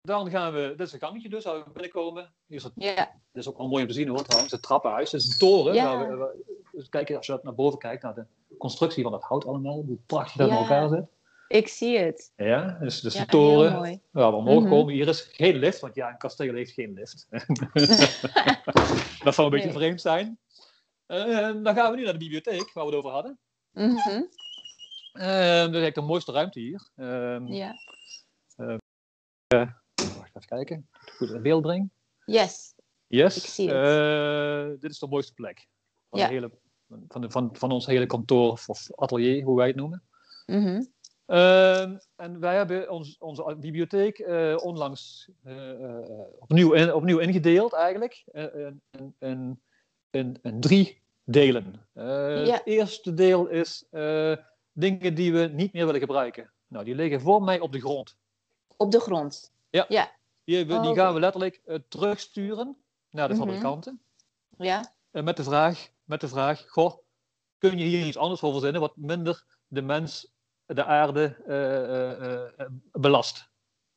dan 0.00 0.30
gaan 0.30 0.52
we, 0.52 0.74
dit 0.76 0.86
is 0.86 0.92
een 0.92 0.98
gangetje 0.98 1.28
dus, 1.28 1.44
waar 1.44 1.64
we 1.64 1.70
binnenkomen. 1.70 2.34
Hier 2.46 2.56
is 2.56 2.62
het, 2.64 2.72
Ja, 2.76 2.94
dit 3.32 3.42
is 3.42 3.48
ook 3.48 3.56
wel 3.58 3.68
mooi 3.68 3.82
om 3.82 3.88
te 3.88 3.94
zien 3.94 4.08
hoor 4.08 4.22
trouwens, 4.22 4.52
het 4.52 4.62
trappenhuis. 4.62 5.12
Het 5.12 5.20
is 5.20 5.32
een 5.32 5.38
toren. 5.38 5.74
Waar 5.74 6.18
we, 6.18 6.44
dus 6.72 6.88
kijk, 6.88 7.10
als 7.10 7.26
je 7.26 7.40
naar 7.42 7.54
boven 7.54 7.78
kijkt, 7.78 8.02
naar 8.02 8.14
de 8.14 8.24
constructie 8.58 9.02
van 9.02 9.12
dat 9.12 9.22
hout 9.22 9.46
allemaal, 9.46 9.82
hoe 9.82 9.98
prachtig 10.06 10.36
dat 10.36 10.48
Ja. 10.48 10.54
in 10.54 10.60
elkaar 10.60 10.88
zit. 10.88 11.04
Ik 11.48 11.68
zie 11.68 11.98
het. 11.98 12.32
Ja, 12.36 12.78
dus, 12.80 13.00
dus 13.00 13.14
Ja, 13.14 13.20
de 13.20 13.26
toren 13.26 14.00
waar 14.10 14.30
we 14.30 14.36
omhoog 14.36 14.68
komen. 14.68 14.94
Hier 14.94 15.08
is 15.08 15.20
geen 15.20 15.56
lift, 15.56 15.80
want 15.80 15.94
ja, 15.94 16.08
een 16.08 16.18
kasteel 16.18 16.54
heeft 16.54 16.72
geen 16.72 16.92
lift. 16.92 17.26
dat 19.24 19.34
zou 19.34 19.46
een 19.46 19.50
beetje 19.50 19.68
Nee. 19.68 19.72
vreemd 19.76 20.00
zijn. 20.00 20.38
Ehm, 21.06 21.62
dan 21.62 21.74
gaan 21.74 21.90
we 21.90 21.96
nu 21.96 22.02
naar 22.04 22.12
de 22.12 22.18
bibliotheek, 22.18 22.72
waar 22.72 22.84
we 22.84 22.90
het 22.90 22.98
over 22.98 23.10
hadden. 23.10 23.38
Mhm. 23.72 24.08
Ehm, 24.08 24.22
dat 25.12 25.74
is 25.74 25.82
eigenlijk 25.82 25.94
de 25.94 26.00
mooiste 26.00 26.32
ruimte 26.32 26.60
hier. 26.60 26.88
Ehm, 26.96 27.46
Ja. 27.46 27.74
Wacht 30.14 30.36
even 30.36 30.48
kijken, 30.48 30.88
goed 31.16 31.30
in 31.30 31.42
beeld 31.42 31.62
breng. 31.62 31.90
Yes. 32.24 32.74
Yes. 33.06 33.36
Ik 33.36 33.42
zie 33.50 33.70
het. 33.70 33.86
Eh, 33.86 34.80
dit 34.80 34.90
is 34.90 34.98
de 34.98 35.06
mooiste 35.06 35.32
plek. 35.34 35.66
Van, 36.10 36.18
Ja. 36.20 36.26
de 36.26 36.32
hele, 36.32 36.50
van, 37.08 37.20
de, 37.20 37.30
van, 37.30 37.48
van 37.56 37.70
ons 37.70 37.86
hele 37.86 38.06
kantoor 38.06 38.50
of 38.66 38.90
atelier, 38.94 39.44
hoe 39.44 39.56
wij 39.56 39.66
het 39.66 39.76
noemen. 39.76 40.02
Mhm. 40.46 40.82
Ehm, 41.26 41.96
en 42.16 42.40
wij 42.40 42.56
hebben 42.56 42.90
ons, 42.90 43.18
onze 43.18 43.56
bibliotheek 43.60 44.18
eh, 44.18 44.56
onlangs 44.62 45.28
eh, 45.44 45.70
eh, 45.70 46.20
opnieuw, 46.38 46.72
in- 46.72 46.94
opnieuw 46.94 47.18
ingedeeld 47.18 47.72
eigenlijk. 47.72 48.24
in, 48.32 48.80
in, 48.90 49.14
in, 49.18 49.60
in, 50.10 50.38
in 50.42 50.60
drie 50.60 51.00
delen. 51.24 51.86
Ja. 51.94 52.02
Het 52.52 52.62
eerste 52.64 53.14
deel 53.14 53.46
is 53.46 53.84
dingen 54.72 55.14
die 55.14 55.32
we 55.32 55.50
niet 55.52 55.72
meer 55.72 55.84
willen 55.86 56.00
gebruiken. 56.00 56.50
Nou, 56.68 56.84
die 56.84 56.94
liggen 56.94 57.20
voor 57.20 57.42
mij 57.42 57.60
op 57.60 57.72
de 57.72 57.80
grond. 57.80 58.16
Op 58.76 58.90
de 58.90 59.00
grond. 59.00 59.52
Die, 59.70 60.66
we- 60.66 60.74
Oh, 60.74 60.80
die 60.82 60.90
oké. 60.90 61.00
gaan 61.00 61.14
we 61.14 61.20
letterlijk 61.20 61.60
terugsturen 61.88 62.76
naar 63.10 63.28
de 63.28 63.34
Mhm. 63.34 63.42
fabrikanten. 63.42 64.00
Ja. 64.58 64.94
Eh, 65.10 65.22
met, 65.22 65.36
de 65.36 65.44
vraag, 65.44 65.88
met 66.04 66.20
de 66.20 66.28
vraag, 66.28 66.64
goh, 66.68 66.94
kun 67.58 67.78
je 67.78 67.84
hier 67.84 68.06
iets 68.06 68.16
anders 68.16 68.40
voor 68.40 68.52
verzinnen 68.52 68.80
wat 68.80 68.96
minder 68.96 69.44
de 69.66 69.82
mens, 69.82 70.32
de 70.66 70.84
aarde 70.84 71.36
eh, 71.46 71.84
eh, 71.84 72.44
eh, 72.56 72.66
belast? 72.92 73.48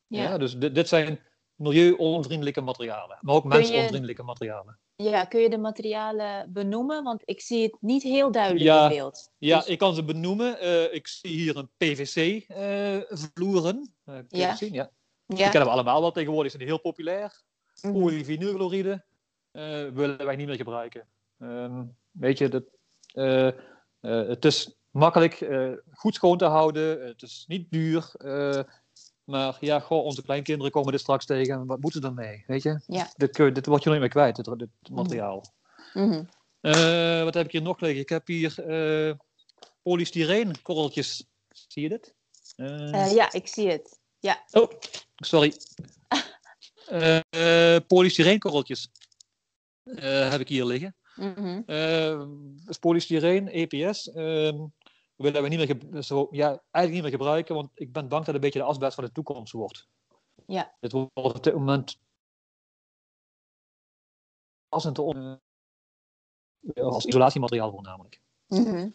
Ja. 0.07 0.21
Ja. 0.23 0.38
dus 0.38 0.57
dit, 0.57 0.75
dit 0.75 0.88
zijn 0.88 1.19
milieu-onvriendelijke 1.55 2.61
materialen, 2.61 3.17
maar 3.21 3.35
ook 3.35 3.43
mens-onvriendelijke 3.43 4.23
materialen. 4.23 4.79
ja, 4.95 5.25
kun 5.25 5.41
je 5.41 5.49
de 5.49 5.57
materialen 5.57 6.53
benoemen? 6.53 7.03
Want 7.03 7.21
ik 7.25 7.41
zie 7.41 7.63
het 7.63 7.77
niet 7.79 8.03
heel 8.03 8.31
duidelijk 8.31 8.65
Ja. 8.65 8.83
in 8.83 8.89
beeld. 8.89 9.31
Ja, 9.38 9.57
Dus- 9.57 9.67
ik 9.67 9.77
kan 9.77 9.95
ze 9.95 10.03
benoemen. 10.03 10.93
Ik 10.93 11.07
zie 11.07 11.29
hier 11.29 11.57
een 11.57 11.69
PVC-vloeren. 11.77 13.93
Ja. 14.27 14.55
zien? 14.55 14.73
Ja. 14.73 14.91
Ja. 15.25 15.35
Die 15.35 15.43
kennen 15.43 15.63
we 15.63 15.69
allemaal 15.69 16.01
wel 16.01 16.11
tegenwoordig, 16.11 16.51
zijn 16.51 16.63
die 16.63 16.71
heel 16.73 16.81
populair. 16.81 17.41
Mhm. 17.81 17.93
Polyvinylchloride 17.93 19.05
eh, 19.51 19.88
willen 19.88 20.25
wij 20.25 20.35
niet 20.35 20.47
meer 20.47 20.55
gebruiken. 20.55 21.07
Ehm, 21.39 21.83
weet 22.11 22.38
je, 22.38 22.49
dat, 22.49 22.63
het 24.01 24.45
is 24.45 24.78
makkelijk 24.91 25.41
eh, 25.41 25.72
goed 25.91 26.15
schoon 26.15 26.38
te 26.38 26.46
houden. 26.46 27.08
Het 27.08 27.22
is 27.22 27.43
niet 27.48 27.72
duur. 27.72 28.12
eh, 28.17 28.63
maar 29.24 29.58
ja, 29.60 29.79
goh, 29.79 30.03
onze 30.03 30.22
kleinkinderen 30.22 30.72
komen 30.72 30.91
dit 30.91 31.01
straks 31.01 31.25
tegen. 31.25 31.53
en 31.53 31.65
Wat 31.65 31.79
moeten 31.81 32.01
ze 32.01 32.08
ermee? 32.08 32.43
Weet 32.48 32.63
je? 32.63 32.79
Ja. 32.88 33.10
Dit, 33.15 33.36
dit 33.36 33.65
word 33.65 33.84
je 33.84 33.89
nooit 33.89 34.01
meer 34.01 34.10
kwijt, 34.10 34.36
dit, 34.36 34.60
dit 34.60 34.69
materiaal. 34.91 35.46
Mhm. 35.93 36.24
Eh, 36.62 37.24
wat 37.24 37.34
heb 37.34 37.46
ik 37.46 37.51
hier 37.51 37.62
nog 37.62 37.79
liggen? 37.79 38.01
Ik 38.01 38.10
heb 38.10 38.27
hier 38.27 38.67
eh 38.67 39.15
polystyreenkorreltjes. 39.81 41.27
Zie 41.67 41.81
je 41.81 41.89
dit? 41.89 42.13
Ja, 43.13 43.31
ik 43.31 43.48
zie 43.48 43.69
het. 43.69 44.00
Ja. 44.19 44.43
Oh, 44.51 44.72
sorry. 45.15 45.53
Polystyreenkorreltjes 47.88 48.91
heb 50.29 50.39
ik 50.39 50.48
hier 50.48 50.65
liggen. 50.65 50.96
Mhm. 51.19 51.62
Eh, 51.65 52.22
is 52.67 52.77
polystyreen, 52.77 53.48
EPS, 53.48 54.12
ehm, 54.12 54.65
willen 55.19 55.43
we 55.43 55.47
niet 55.47 55.91
meer, 55.91 56.01
zo, 56.01 56.27
ja, 56.31 56.47
eigenlijk 56.47 56.93
niet 56.93 57.01
meer 57.01 57.11
gebruiken, 57.11 57.55
want 57.55 57.71
ik 57.73 57.91
ben 57.91 58.07
bang 58.07 58.25
dat 58.25 58.25
het 58.25 58.35
een 58.35 58.41
beetje 58.41 58.59
de 58.59 58.65
asbest 58.65 58.95
van 58.95 59.03
de 59.03 59.11
toekomst 59.11 59.53
wordt. 59.53 59.88
Ja. 60.45 60.75
Het 60.79 60.91
wordt 60.91 61.11
op 61.13 61.43
dit 61.43 61.53
moment 61.53 61.99
als, 64.69 64.83
een 64.85 64.93
te 64.93 65.01
on- 65.01 65.41
als 66.75 67.05
isolatiemateriaal 67.05 67.71
voornamelijk. 67.71 68.21
Mhm. 68.47 68.89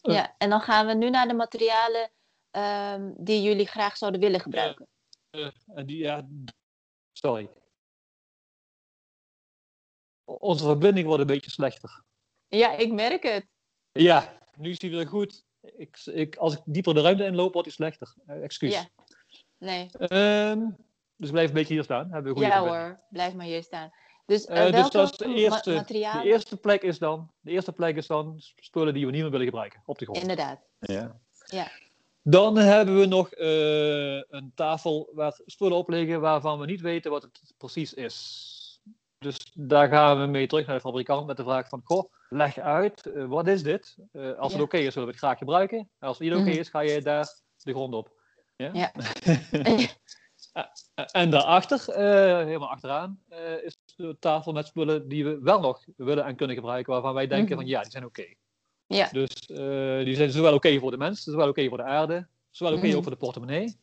Eh. 0.00 0.14
Ja, 0.14 0.34
en 0.38 0.50
dan 0.50 0.60
gaan 0.60 0.86
we 0.86 0.94
nu 0.94 1.10
naar 1.10 1.28
de 1.28 1.34
materialen 1.34 2.10
ehm, 2.50 3.12
die 3.16 3.42
jullie 3.42 3.66
graag 3.66 3.96
zouden 3.96 4.20
willen 4.20 4.40
gebruiken. 4.40 4.88
Eh, 5.30 5.50
die, 5.86 5.96
ja, 5.96 6.28
sorry. 7.12 7.50
Onze 10.24 10.64
verbinding 10.64 11.06
wordt 11.06 11.20
een 11.20 11.26
beetje 11.26 11.50
slechter. 11.50 12.02
Ja, 12.48 12.72
ik 12.72 12.92
merk 12.92 13.22
het. 13.22 13.46
Ja, 13.92 14.38
nu 14.56 14.70
is 14.70 14.78
die 14.78 14.90
weer 14.90 15.06
goed. 15.06 15.44
Ik, 15.60 16.00
ik, 16.04 16.36
als 16.36 16.54
ik 16.54 16.60
dieper 16.64 16.94
de 16.94 17.00
ruimte 17.00 17.24
inloop, 17.24 17.52
wordt 17.52 17.68
die 17.68 17.76
slechter. 17.76 18.14
Eh, 18.26 18.42
excuus. 18.42 18.74
Ja. 18.74 18.88
Nee. 19.58 19.90
Ehm, 19.98 20.60
dus 21.16 21.30
blijf 21.30 21.48
een 21.48 21.54
beetje 21.54 21.74
hier 21.74 21.82
staan. 21.82 22.10
Hebben 22.10 22.22
we 22.22 22.28
een 22.28 22.34
goede 22.34 22.48
Ja 22.48 22.56
verbinding. 22.56 22.86
hoor, 22.86 23.00
blijf 23.10 23.34
maar 23.34 23.46
hier 23.46 23.62
staan. 23.62 23.90
Dus, 24.26 24.46
welke 24.46 24.90
dat 24.90 25.10
is 25.10 25.16
de 25.16 25.34
eerste, 25.34 25.72
materialen? 25.72 26.22
de 26.22 26.28
eerste 26.28 26.56
plek 26.56 26.82
is 26.82 26.98
dan, 26.98 27.30
de 27.40 27.50
eerste 27.50 27.72
plek 27.72 27.96
is 27.96 28.06
dan 28.06 28.34
spullen 28.56 28.94
die 28.94 29.06
we 29.06 29.12
niet 29.12 29.22
meer 29.22 29.30
willen 29.30 29.46
gebruiken 29.46 29.82
op 29.84 29.98
de 29.98 30.04
grond. 30.04 30.20
Inderdaad. 30.20 30.60
Ja. 30.78 31.20
Ja. 31.44 31.70
Dan 32.22 32.56
hebben 32.56 32.98
we 32.98 33.06
nog 33.06 33.30
eh, 33.30 34.14
een 34.14 34.52
tafel 34.54 35.10
waar 35.14 35.40
spullen 35.46 35.76
op 35.76 35.88
liggen 35.88 36.20
waarvan 36.20 36.58
we 36.58 36.66
niet 36.66 36.80
weten 36.80 37.10
wat 37.10 37.22
het 37.22 37.54
precies 37.58 37.94
is. 37.94 38.80
Dus 39.18 39.50
daar 39.54 39.88
gaan 39.88 40.20
we 40.20 40.26
mee 40.26 40.46
terug 40.46 40.66
naar 40.66 40.76
de 40.76 40.80
fabrikant 40.80 41.26
met 41.26 41.36
de 41.36 41.42
vraag 41.42 41.68
van, 41.68 41.80
goh, 41.84 42.12
leg 42.30 42.58
uit, 42.58 43.06
eh, 43.06 43.24
wat 43.24 43.46
is 43.46 43.62
dit? 43.62 43.96
Eh, 44.12 44.38
als 44.38 44.52
het 44.52 44.62
oké 44.62 44.76
is, 44.76 44.92
zullen 44.92 45.08
we 45.08 45.14
het 45.14 45.22
graag 45.22 45.38
gebruiken. 45.38 45.88
Als 45.98 46.18
het 46.18 46.28
niet 46.28 46.38
oké 46.38 46.50
is, 46.50 46.68
ga 46.68 46.80
je 46.80 47.02
daar 47.02 47.28
de 47.62 47.72
grond 47.72 47.94
op. 47.94 48.12
Ja? 48.56 48.70
Ja. 48.72 48.92
en 51.12 51.30
daarachter, 51.30 51.88
eh, 51.88 52.44
helemaal 52.46 52.70
achteraan, 52.70 53.20
eh, 53.28 53.64
is 53.64 53.76
de 53.96 54.16
tafel 54.20 54.52
met 54.52 54.66
spullen 54.66 55.08
die 55.08 55.24
we 55.24 55.38
wel 55.42 55.60
nog 55.60 55.84
willen 55.96 56.24
en 56.24 56.36
kunnen 56.36 56.56
gebruiken, 56.56 56.92
waarvan 56.92 57.14
wij 57.14 57.26
denken 57.26 57.48
Mhm. 57.48 57.54
van 57.56 57.66
ja, 57.66 57.82
die 57.82 57.90
zijn 57.90 58.04
oké. 58.04 58.24
Ja. 58.86 59.08
Dus 59.12 59.30
eh, 59.46 60.04
die 60.04 60.14
zijn 60.14 60.30
zowel 60.30 60.54
oké 60.54 60.78
voor 60.78 60.90
de 60.90 60.96
mens, 60.96 61.22
zowel 61.22 61.48
oké 61.48 61.68
voor 61.68 61.76
de 61.76 61.82
aarde, 61.84 62.26
zowel 62.50 62.74
oké 62.74 62.86
Mhm. 62.86 62.96
ook 62.96 63.02
voor 63.02 63.12
de 63.12 63.18
portemonnee. 63.18 63.76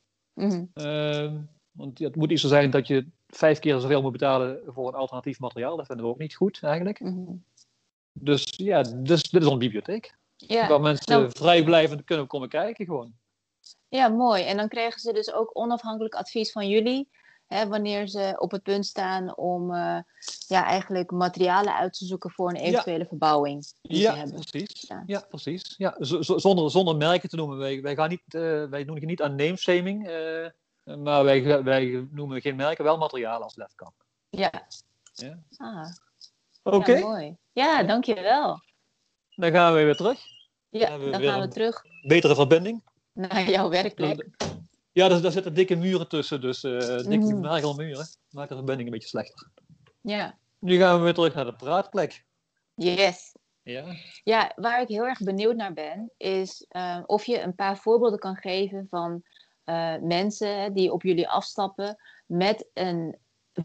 Ehm, 0.73 1.37
want 1.71 1.99
het 1.99 2.15
moet 2.15 2.29
niet 2.29 2.39
zo 2.39 2.47
zijn 2.47 2.69
dat 2.69 2.87
je 2.87 3.07
vijf 3.27 3.59
keer 3.59 3.79
zoveel 3.79 4.01
moet 4.01 4.11
betalen 4.11 4.61
voor 4.65 4.87
een 4.87 4.93
alternatief 4.93 5.39
materiaal. 5.39 5.77
Dat 5.77 5.85
vinden 5.85 6.05
we 6.05 6.11
ook 6.11 6.17
niet 6.17 6.35
goed 6.35 6.59
eigenlijk. 6.63 6.99
Mhm. 6.99 7.31
Dus 8.19 8.53
ja, 8.57 8.81
dus, 8.83 9.23
dit 9.23 9.41
is 9.41 9.47
onze 9.47 9.59
bibliotheek. 9.59 10.15
Ja. 10.37 10.67
Waar 10.67 10.81
mensen 10.81 11.19
Nou- 11.19 11.31
vrijblijvend 11.31 12.03
kunnen 12.03 12.27
komen 12.27 12.49
kijken 12.49 12.85
gewoon. 12.85 13.13
ja, 13.87 14.07
mooi. 14.07 14.43
En 14.43 14.57
dan 14.57 14.67
krijgen 14.67 14.99
ze 14.99 15.13
dus 15.13 15.33
ook 15.33 15.49
onafhankelijk 15.53 16.15
advies 16.15 16.51
van 16.51 16.69
jullie. 16.69 17.09
Hè, 17.47 17.67
wanneer 17.67 18.07
ze 18.07 18.35
op 18.37 18.51
het 18.51 18.63
punt 18.63 18.85
staan 18.85 19.37
om 19.37 19.73
eh, 19.73 19.99
ja, 20.47 20.65
eigenlijk 20.65 21.11
materialen 21.11 21.75
uit 21.75 21.93
te 21.97 22.05
zoeken 22.05 22.31
voor 22.31 22.49
een 22.49 22.55
eventuele 22.55 23.05
verbouwing 23.05 23.65
die 23.81 23.97
Ja, 23.99 24.11
ze 24.11 24.17
hebben. 24.17 24.45
precies. 24.45 24.85
Ja. 24.87 25.03
Ja, 25.05 25.25
precies. 25.29 25.73
Ja, 25.77 25.95
zonder, 25.99 26.71
zonder 26.71 26.95
merken 26.95 27.29
te 27.29 27.35
noemen. 27.35 27.57
Wij, 27.57 27.81
wij, 27.81 27.95
gaan 27.95 28.09
niet, 28.09 28.21
eh, 28.27 28.63
wij 28.65 28.85
doen 28.85 28.99
niet 29.05 29.21
aan 29.21 29.35
nameshaming. 29.35 30.07
eh 30.07 30.49
maar 30.95 31.23
wij, 31.23 31.63
wij 31.63 32.07
noemen 32.11 32.41
geen 32.41 32.55
merken, 32.55 32.83
wel 32.83 32.97
materialen 32.97 33.43
als 33.43 33.55
lef 33.55 33.75
kan. 33.75 33.91
Ja. 34.29 34.51
Ja. 35.13 35.39
Ah, 35.57 35.89
Oké, 36.73 36.91
ja, 36.91 36.99
mooi. 37.07 37.37
Ja, 37.51 37.83
dankjewel. 37.83 38.61
dan 39.35 39.51
gaan 39.51 39.73
we 39.73 39.83
weer 39.83 39.95
terug. 39.95 40.19
Ja, 40.69 40.99
we 40.99 41.09
dan 41.09 41.21
gaan 41.21 41.39
we 41.41 41.47
terug 41.47 41.83
Betere 42.01 42.35
verbinding. 42.35 42.83
naar 43.13 43.49
jouw 43.49 43.69
werkplek. 43.69 44.27
Ja, 44.91 45.07
daar, 45.07 45.21
daar 45.21 45.31
zitten 45.31 45.53
dikke 45.53 45.75
muren 45.75 46.07
tussen, 46.07 46.41
dus 46.41 46.63
eh 46.63 46.97
dikke 46.97 47.17
Mhm. 47.17 47.39
nagelmuren. 47.39 48.07
Maakt 48.29 48.49
de 48.49 48.55
verbinding 48.55 48.87
een 48.87 48.93
beetje 48.93 49.07
slechter. 49.09 49.49
Ja, 50.01 50.37
Nu 50.59 50.77
gaan 50.77 50.97
we 50.97 51.03
weer 51.03 51.13
terug 51.13 51.33
naar 51.33 51.45
de 51.45 51.53
praatplek. 51.55 52.25
yes. 52.75 53.31
Ja. 53.63 53.83
Ja, 54.23 54.51
waar 54.55 54.81
ik 54.81 54.87
heel 54.87 55.05
erg 55.07 55.19
benieuwd 55.19 55.55
naar 55.55 55.73
ben, 55.73 56.11
is 56.17 56.65
eh, 56.69 56.99
of 57.05 57.25
je 57.25 57.41
een 57.41 57.55
paar 57.55 57.77
voorbeelden 57.77 58.19
kan 58.19 58.35
geven 58.35 58.87
van 58.89 59.23
eh, 59.63 59.95
mensen 60.01 60.73
die 60.73 60.91
op 60.93 61.03
jullie 61.03 61.29
afstappen 61.29 61.97
met 62.25 62.67
een 62.73 63.17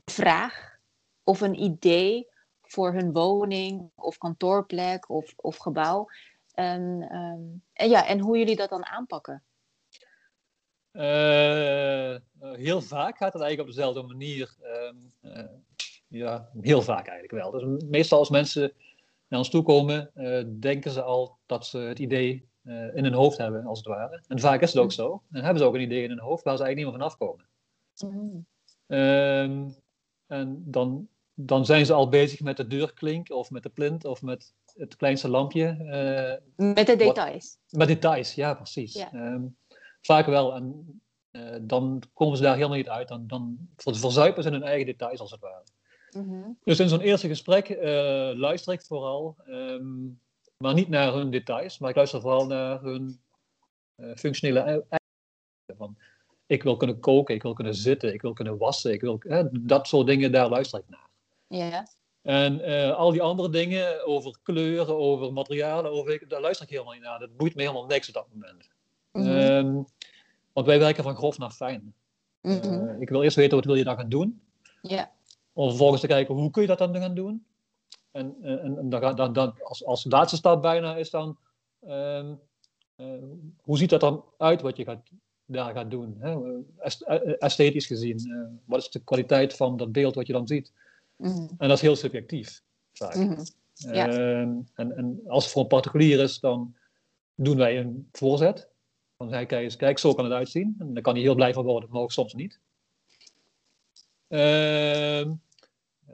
vraag 0.04 0.76
of 1.24 1.40
een 1.40 1.62
idee 1.62 2.28
voor 2.72 2.92
hun 2.92 3.12
woning 3.12 3.90
of 3.94 4.18
kantoorplek 4.18 5.08
of, 5.08 5.32
of 5.36 5.56
gebouw. 5.56 6.08
En, 6.54 7.06
ehm, 7.10 7.42
en, 7.72 7.88
ja, 7.90 8.06
en 8.06 8.18
hoe 8.18 8.38
jullie 8.38 8.56
dat 8.56 8.68
dan 8.68 8.86
aanpakken. 8.86 9.42
Eh, 10.92 12.14
eh, 12.14 12.20
heel 12.40 12.80
vaak 12.80 13.16
gaat 13.16 13.32
het 13.32 13.42
eigenlijk 13.42 13.60
op 13.60 13.76
dezelfde 13.76 14.02
manier. 14.02 14.56
ehm, 14.60 14.96
eh, 15.20 15.44
ja, 16.08 16.48
heel 16.60 16.82
vaak 16.82 17.06
eigenlijk 17.06 17.42
wel. 17.42 17.50
Dus 17.50 17.84
meestal 17.84 18.18
als 18.18 18.30
mensen 18.30 18.72
naar 19.28 19.38
ons 19.38 19.50
toe 19.50 19.62
komen, 19.62 20.10
denken 20.60 20.90
ze 20.90 21.02
al 21.02 21.38
dat 21.46 21.66
ze 21.66 21.78
het 21.78 21.98
idee 21.98 22.48
in 22.94 23.04
hun 23.04 23.12
hoofd 23.12 23.38
hebben, 23.38 23.64
als 23.64 23.78
het 23.78 23.86
ware. 23.86 24.22
En 24.28 24.40
vaak 24.40 24.60
is 24.60 24.72
het 24.72 24.82
ook 24.82 24.92
zo. 24.92 25.22
En 25.30 25.42
hebben 25.42 25.58
ze 25.58 25.64
ook 25.64 25.74
een 25.74 25.80
idee 25.80 26.02
in 26.02 26.08
hun 26.08 26.18
hoofd 26.18 26.44
waar 26.44 26.56
ze 26.56 26.62
eigenlijk 26.62 26.76
niet 26.76 27.00
meer 27.00 27.08
vanaf 27.08 27.16
komen. 27.16 27.46
Mm. 28.04 28.46
Ehm, 28.86 29.68
en 30.26 30.62
dan, 30.66 31.08
dan 31.34 31.66
zijn 31.66 31.86
ze 31.86 31.92
al 31.92 32.08
bezig 32.08 32.40
met 32.40 32.56
de 32.56 32.66
deurklink 32.66 33.30
of 33.30 33.50
met 33.50 33.62
de 33.62 33.68
plint 33.68 34.04
of 34.04 34.22
met 34.22 34.54
het 34.74 34.96
kleinste 34.96 35.28
lampje. 35.28 35.66
eh, 36.56 36.66
Met 36.74 36.86
de 36.86 36.96
details. 36.96 37.58
met 37.70 37.88
details, 37.88 38.34
ja, 38.34 38.54
precies. 38.54 38.92
Ja. 38.94 39.12
Ehm, 39.12 39.42
vaak 40.00 40.26
wel. 40.26 40.54
En 40.54 41.00
eh, 41.30 41.56
dan 41.62 42.02
komen 42.14 42.36
ze 42.36 42.42
daar 42.42 42.54
helemaal 42.56 42.76
niet 42.76 42.88
uit. 42.88 43.08
Dan, 43.08 43.26
dan 43.26 43.68
ver- 43.76 43.96
verzuipen 43.96 44.42
ze 44.42 44.48
hun 44.50 44.62
eigen 44.62 44.86
details, 44.86 45.20
als 45.20 45.30
het 45.30 45.40
ware. 45.40 45.62
Mhm. 46.10 46.50
Dus 46.64 46.80
in 46.80 46.88
zo'n 46.88 47.00
eerste 47.00 47.28
gesprek 47.28 47.68
eh, 47.68 48.30
luister 48.34 48.72
ik 48.72 48.82
vooral, 48.82 49.36
ehm, 49.46 50.04
maar 50.56 50.74
niet 50.74 50.88
naar 50.88 51.12
hun 51.12 51.30
details, 51.30 51.78
maar 51.78 51.90
ik 51.90 51.96
luister 51.96 52.20
vooral 52.20 52.46
naar 52.46 52.80
hun 52.82 53.20
functionele 54.16 54.58
eigenschappen. 54.60 55.76
Van, 55.76 55.96
ik 56.46 56.62
wil 56.62 56.76
kunnen 56.76 56.98
koken, 57.00 57.34
ik 57.34 57.42
wil 57.42 57.52
kunnen 57.52 57.74
zitten, 57.74 58.12
ik 58.12 58.22
wil 58.22 58.32
kunnen 58.32 58.58
wassen, 58.58 58.92
ik 58.92 59.00
wil, 59.00 59.16
hè, 59.18 59.42
dat 59.50 59.86
soort 59.86 60.06
dingen, 60.06 60.32
daar 60.32 60.48
luister 60.48 60.78
ik 60.78 60.88
naar. 60.88 61.10
Ja. 61.56 61.86
En 62.22 62.60
eh, 62.60 62.96
al 62.96 63.10
die 63.10 63.22
andere 63.22 63.50
dingen 63.50 64.06
over 64.06 64.38
kleuren, 64.42 64.96
over 64.96 65.32
materialen, 65.32 65.90
over, 65.90 66.28
daar 66.28 66.40
luister 66.40 66.64
ik 66.66 66.72
helemaal 66.72 66.92
niet 66.92 67.02
naar. 67.02 67.18
Dat 67.18 67.36
boeit 67.36 67.54
me 67.54 67.60
helemaal 67.60 67.86
niks 67.86 68.08
op 68.08 68.14
dat 68.14 68.26
moment. 68.32 68.68
Mhm. 69.12 69.26
Ehm, 69.28 69.82
want 70.52 70.66
wij 70.66 70.78
werken 70.78 71.02
van 71.02 71.16
grof 71.16 71.38
naar 71.38 71.50
fijn. 71.50 71.94
Mhm. 72.40 72.88
Eh, 72.88 73.00
ik 73.00 73.08
wil 73.08 73.22
eerst 73.22 73.36
weten 73.36 73.56
wat 73.56 73.64
wil 73.64 73.74
je 73.74 73.84
dan 73.84 73.96
gaan 73.96 74.08
doen. 74.08 74.40
Om 75.52 75.68
vervolgens 75.68 76.00
te 76.00 76.06
kijken 76.06 76.34
hoe 76.34 76.50
kun 76.50 76.62
je 76.62 76.68
dat 76.68 76.78
dan 76.78 76.96
gaan 76.96 77.14
doen. 77.14 77.44
En, 78.10 78.36
eh, 78.42 78.64
en, 78.64 78.78
en 78.78 78.88
dan, 78.88 79.16
dan, 79.16 79.32
dan, 79.32 79.54
als, 79.62 79.84
als 79.84 80.04
laatste 80.04 80.36
stap 80.36 80.62
bijna 80.62 80.96
is 80.96 81.10
dan, 81.10 81.36
ehm, 81.80 82.34
eh, 82.96 83.06
hoe 83.60 83.78
ziet 83.78 83.90
dat 83.90 84.00
dan 84.00 84.24
uit 84.38 84.60
wat 84.60 84.76
je 84.76 84.84
gaat, 84.84 85.10
daar 85.44 85.74
gaat 85.74 85.90
doen? 85.90 86.16
Hè? 86.18 86.36
Est- 86.78 87.02
Esthetisch 87.38 87.86
gezien, 87.86 88.60
wat 88.64 88.80
is 88.80 88.90
de 88.90 89.04
kwaliteit 89.04 89.56
van 89.56 89.76
dat 89.76 89.92
beeld 89.92 90.14
wat 90.14 90.26
je 90.26 90.32
dan 90.32 90.46
ziet? 90.46 90.72
Mhm. 91.16 91.46
En 91.58 91.68
dat 91.68 91.76
is 91.76 91.80
heel 91.80 91.96
subjectief, 91.96 92.62
vaak. 92.92 93.14
Mhm. 93.14 93.44
Ja. 93.74 94.08
Ehm, 94.08 94.54
en, 94.74 94.96
en 94.96 95.20
als 95.26 95.44
het 95.44 95.52
voor 95.52 95.62
een 95.62 95.68
particulier 95.68 96.20
is, 96.20 96.40
dan 96.40 96.76
doen 97.34 97.56
wij 97.56 97.78
een 97.78 98.08
voorzet. 98.12 98.70
Dan 99.16 99.28
zeg 99.28 99.40
ik, 99.40 99.48
kijk, 99.48 99.62
eens, 99.62 99.76
kijk, 99.76 99.98
zo 99.98 100.14
kan 100.14 100.24
het 100.24 100.34
uitzien. 100.34 100.74
En 100.78 100.94
dan 100.94 101.02
kan 101.02 101.14
hij 101.14 101.22
heel 101.22 101.34
blij 101.34 101.52
van 101.52 101.64
worden, 101.64 101.90
maar 101.90 102.00
ook 102.00 102.12
soms 102.12 102.34
niet. 102.34 102.60
Ehm, 104.28 105.32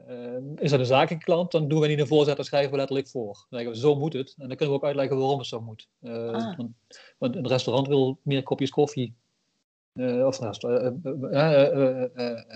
ehm, 0.07 0.55
is 0.55 0.71
dat 0.71 0.79
een 0.79 0.85
zakelijke 0.85 1.25
klant, 1.25 1.51
dan 1.51 1.67
doen 1.67 1.79
we 1.79 1.87
niet 1.87 1.99
een 1.99 2.07
voorzet, 2.07 2.35
dan 2.35 2.45
schrijven 2.45 2.71
we 2.71 2.77
letterlijk 2.77 3.07
voor. 3.07 3.33
Dan 3.33 3.59
zeggen 3.59 3.71
we, 3.71 3.77
zo 3.77 3.95
moet 3.95 4.13
het. 4.13 4.35
En 4.37 4.47
dan 4.47 4.57
kunnen 4.57 4.75
we 4.75 4.81
ook 4.81 4.87
uitleggen 4.87 5.17
waarom 5.17 5.37
het 5.37 5.47
zo 5.47 5.61
moet. 5.61 5.89
Ah. 6.01 6.57
want, 6.57 6.71
want 7.17 7.35
een 7.35 7.47
restaurant 7.47 7.87
wil 7.87 8.19
meer 8.23 8.43
kopjes 8.43 8.69
koffie 8.69 9.15
of 10.25 10.39
nou, 10.39 10.53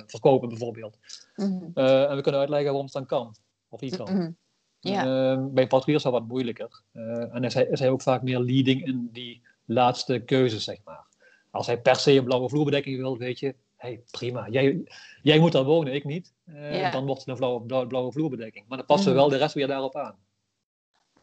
verkopen 0.08 0.50
bijvoorbeeld. 0.50 0.98
Mhm. 1.36 1.54
en 1.74 2.16
we 2.16 2.22
kunnen 2.22 2.40
uitleggen 2.42 2.66
waarom 2.68 2.84
het 2.84 2.94
dan 2.94 3.06
kan, 3.06 3.36
of 3.70 3.82
niet 3.82 3.96
kan. 3.96 4.36
Ja. 4.80 5.06
Ehm, 5.06 5.54
bij 5.54 5.68
particulier 5.68 5.98
is 5.98 6.04
dat 6.04 6.12
wat 6.12 6.28
moeilijker. 6.28 6.82
Eh, 6.92 7.36
en 7.36 7.44
is 7.44 7.54
hij, 7.54 7.66
is 7.66 7.80
hij 7.80 7.90
ook 7.90 8.02
vaak 8.02 8.22
meer 8.22 8.40
leading 8.40 8.86
in 8.86 9.10
die 9.12 9.42
laatste 9.66 10.20
keuzes, 10.20 10.64
zeg 10.64 10.78
maar. 10.84 11.06
Als 11.52 11.68
hij 11.68 11.82
per 11.82 11.96
se 11.96 12.12
een 12.12 12.24
blauwe 12.24 12.50
vloerbedekking 12.50 12.98
wil, 12.98 13.18
weet 13.18 13.40
je, 13.40 13.56
hey, 13.76 14.02
prima. 14.12 14.48
Jij, 14.50 14.84
jij 15.22 15.40
moet 15.40 15.52
daar 15.52 15.64
wonen, 15.64 15.94
ik 15.94 16.04
niet. 16.04 16.34
Eh, 16.46 16.80
Ja. 16.80 16.92
Dan 16.92 17.06
wordt 17.06 17.20
het 17.26 17.30
een 17.30 17.66
blauwe, 17.66 17.88
blauwe, 17.88 18.12
vloerbedekking. 18.12 18.66
Maar 18.68 18.78
dan 18.78 18.88
passen 18.88 19.08
we 19.08 19.14
Mhm. 19.14 19.22
wel 19.22 19.30
de 19.30 19.38
rest 19.38 19.54
weer 19.54 19.68
daarop 19.68 19.96
aan. 19.96 20.16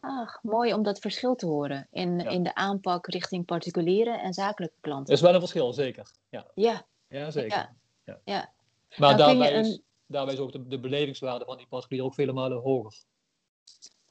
Ach, 0.03 0.39
mooi 0.43 0.73
om 0.73 0.83
dat 0.83 0.99
verschil 0.99 1.35
te 1.35 1.45
horen 1.45 1.87
in, 1.91 2.19
Ja. 2.19 2.29
in 2.29 2.43
de 2.43 2.55
aanpak 2.55 3.07
richting 3.07 3.45
particuliere 3.45 4.17
en 4.17 4.33
zakelijke 4.33 4.75
klanten. 4.79 5.07
Er 5.07 5.13
is 5.13 5.21
wel 5.21 5.33
een 5.33 5.39
verschil, 5.39 5.73
zeker. 5.73 6.11
Ja, 6.29 6.51
Ja, 6.55 6.85
ja 7.07 7.31
zeker. 7.31 7.57
Ja. 7.57 7.75
Ja. 8.03 8.19
Ja. 8.25 8.51
Maar 8.97 9.15
Nou, 9.15 9.17
daarbij, 9.17 9.51
is, 9.59 9.67
een- 9.67 9.83
daarbij 10.05 10.33
is 10.33 10.39
ook 10.39 10.51
de, 10.51 10.67
de 10.67 10.79
belevingswaarde 10.79 11.45
van 11.45 11.57
die 11.57 11.67
particulier 11.67 12.03
ook 12.03 12.13
vele 12.13 12.31
malen 12.33 12.57
hoger. 12.61 12.93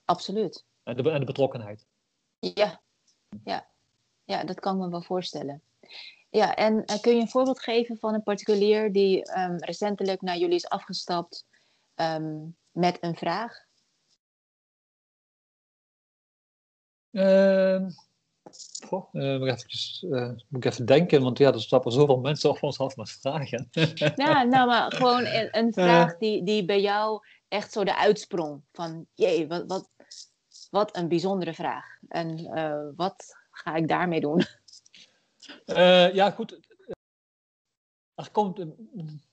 absoluut. 0.04 0.64
En 0.82 0.96
de, 0.96 1.10
en 1.10 1.20
de 1.20 1.26
betrokkenheid. 1.26 1.86
Ja. 2.38 2.80
Ja. 3.44 3.66
ja, 4.24 4.44
dat 4.44 4.60
kan 4.60 4.74
ik 4.76 4.80
me 4.82 4.88
wel 4.90 5.02
voorstellen. 5.02 5.62
Ja, 6.30 6.54
en 6.54 6.84
eh, 6.84 7.00
kun 7.00 7.14
je 7.14 7.20
een 7.20 7.28
voorbeeld 7.28 7.60
geven 7.62 7.96
van 7.98 8.14
een 8.14 8.22
particulier 8.22 8.92
die 8.92 9.24
ehm, 9.24 9.56
recentelijk 9.56 10.20
naar 10.20 10.36
jullie 10.36 10.54
is 10.54 10.68
afgestapt 10.68 11.46
ehm, 11.94 12.38
met 12.70 12.98
een 13.00 13.16
vraag? 13.16 13.68
Goh, 18.86 19.08
eh, 19.12 19.38
moet, 19.38 19.48
ik 19.48 19.54
eventjes, 19.54 20.06
eh, 20.10 20.28
moet 20.48 20.64
ik 20.64 20.72
even 20.72 20.86
denken, 20.86 21.22
want 21.22 21.38
ja, 21.38 21.52
er 21.52 21.60
stappen 21.60 21.92
zoveel 21.92 22.20
mensen 22.20 22.50
op 22.50 22.62
ons 22.62 22.78
af 22.78 22.96
met 22.96 23.10
vragen. 23.10 23.68
Ja, 24.16 24.42
nou, 24.54 24.66
maar 24.66 24.92
gewoon 24.92 25.24
een, 25.24 25.48
een 25.58 25.72
vraag 25.72 26.18
die, 26.18 26.44
die 26.44 26.64
bij 26.64 26.80
jou 26.80 27.26
echt 27.48 27.72
zo 27.72 27.84
de 27.84 27.96
uitsprong. 27.96 28.62
Van, 28.72 29.06
jee, 29.14 29.46
wat, 29.48 29.64
wat, 29.66 29.90
wat 30.70 30.96
een 30.96 31.08
bijzondere 31.08 31.54
vraag. 31.54 31.84
En 32.08 32.38
eh, 32.38 32.82
wat 32.96 33.36
ga 33.50 33.74
ik 33.74 33.88
daarmee 33.88 34.20
doen? 34.20 34.44
Eh, 35.64 36.14
ja, 36.14 36.30
goed. 36.30 36.60
Er 38.14 38.30
komt, 38.30 38.58
het 38.58 38.74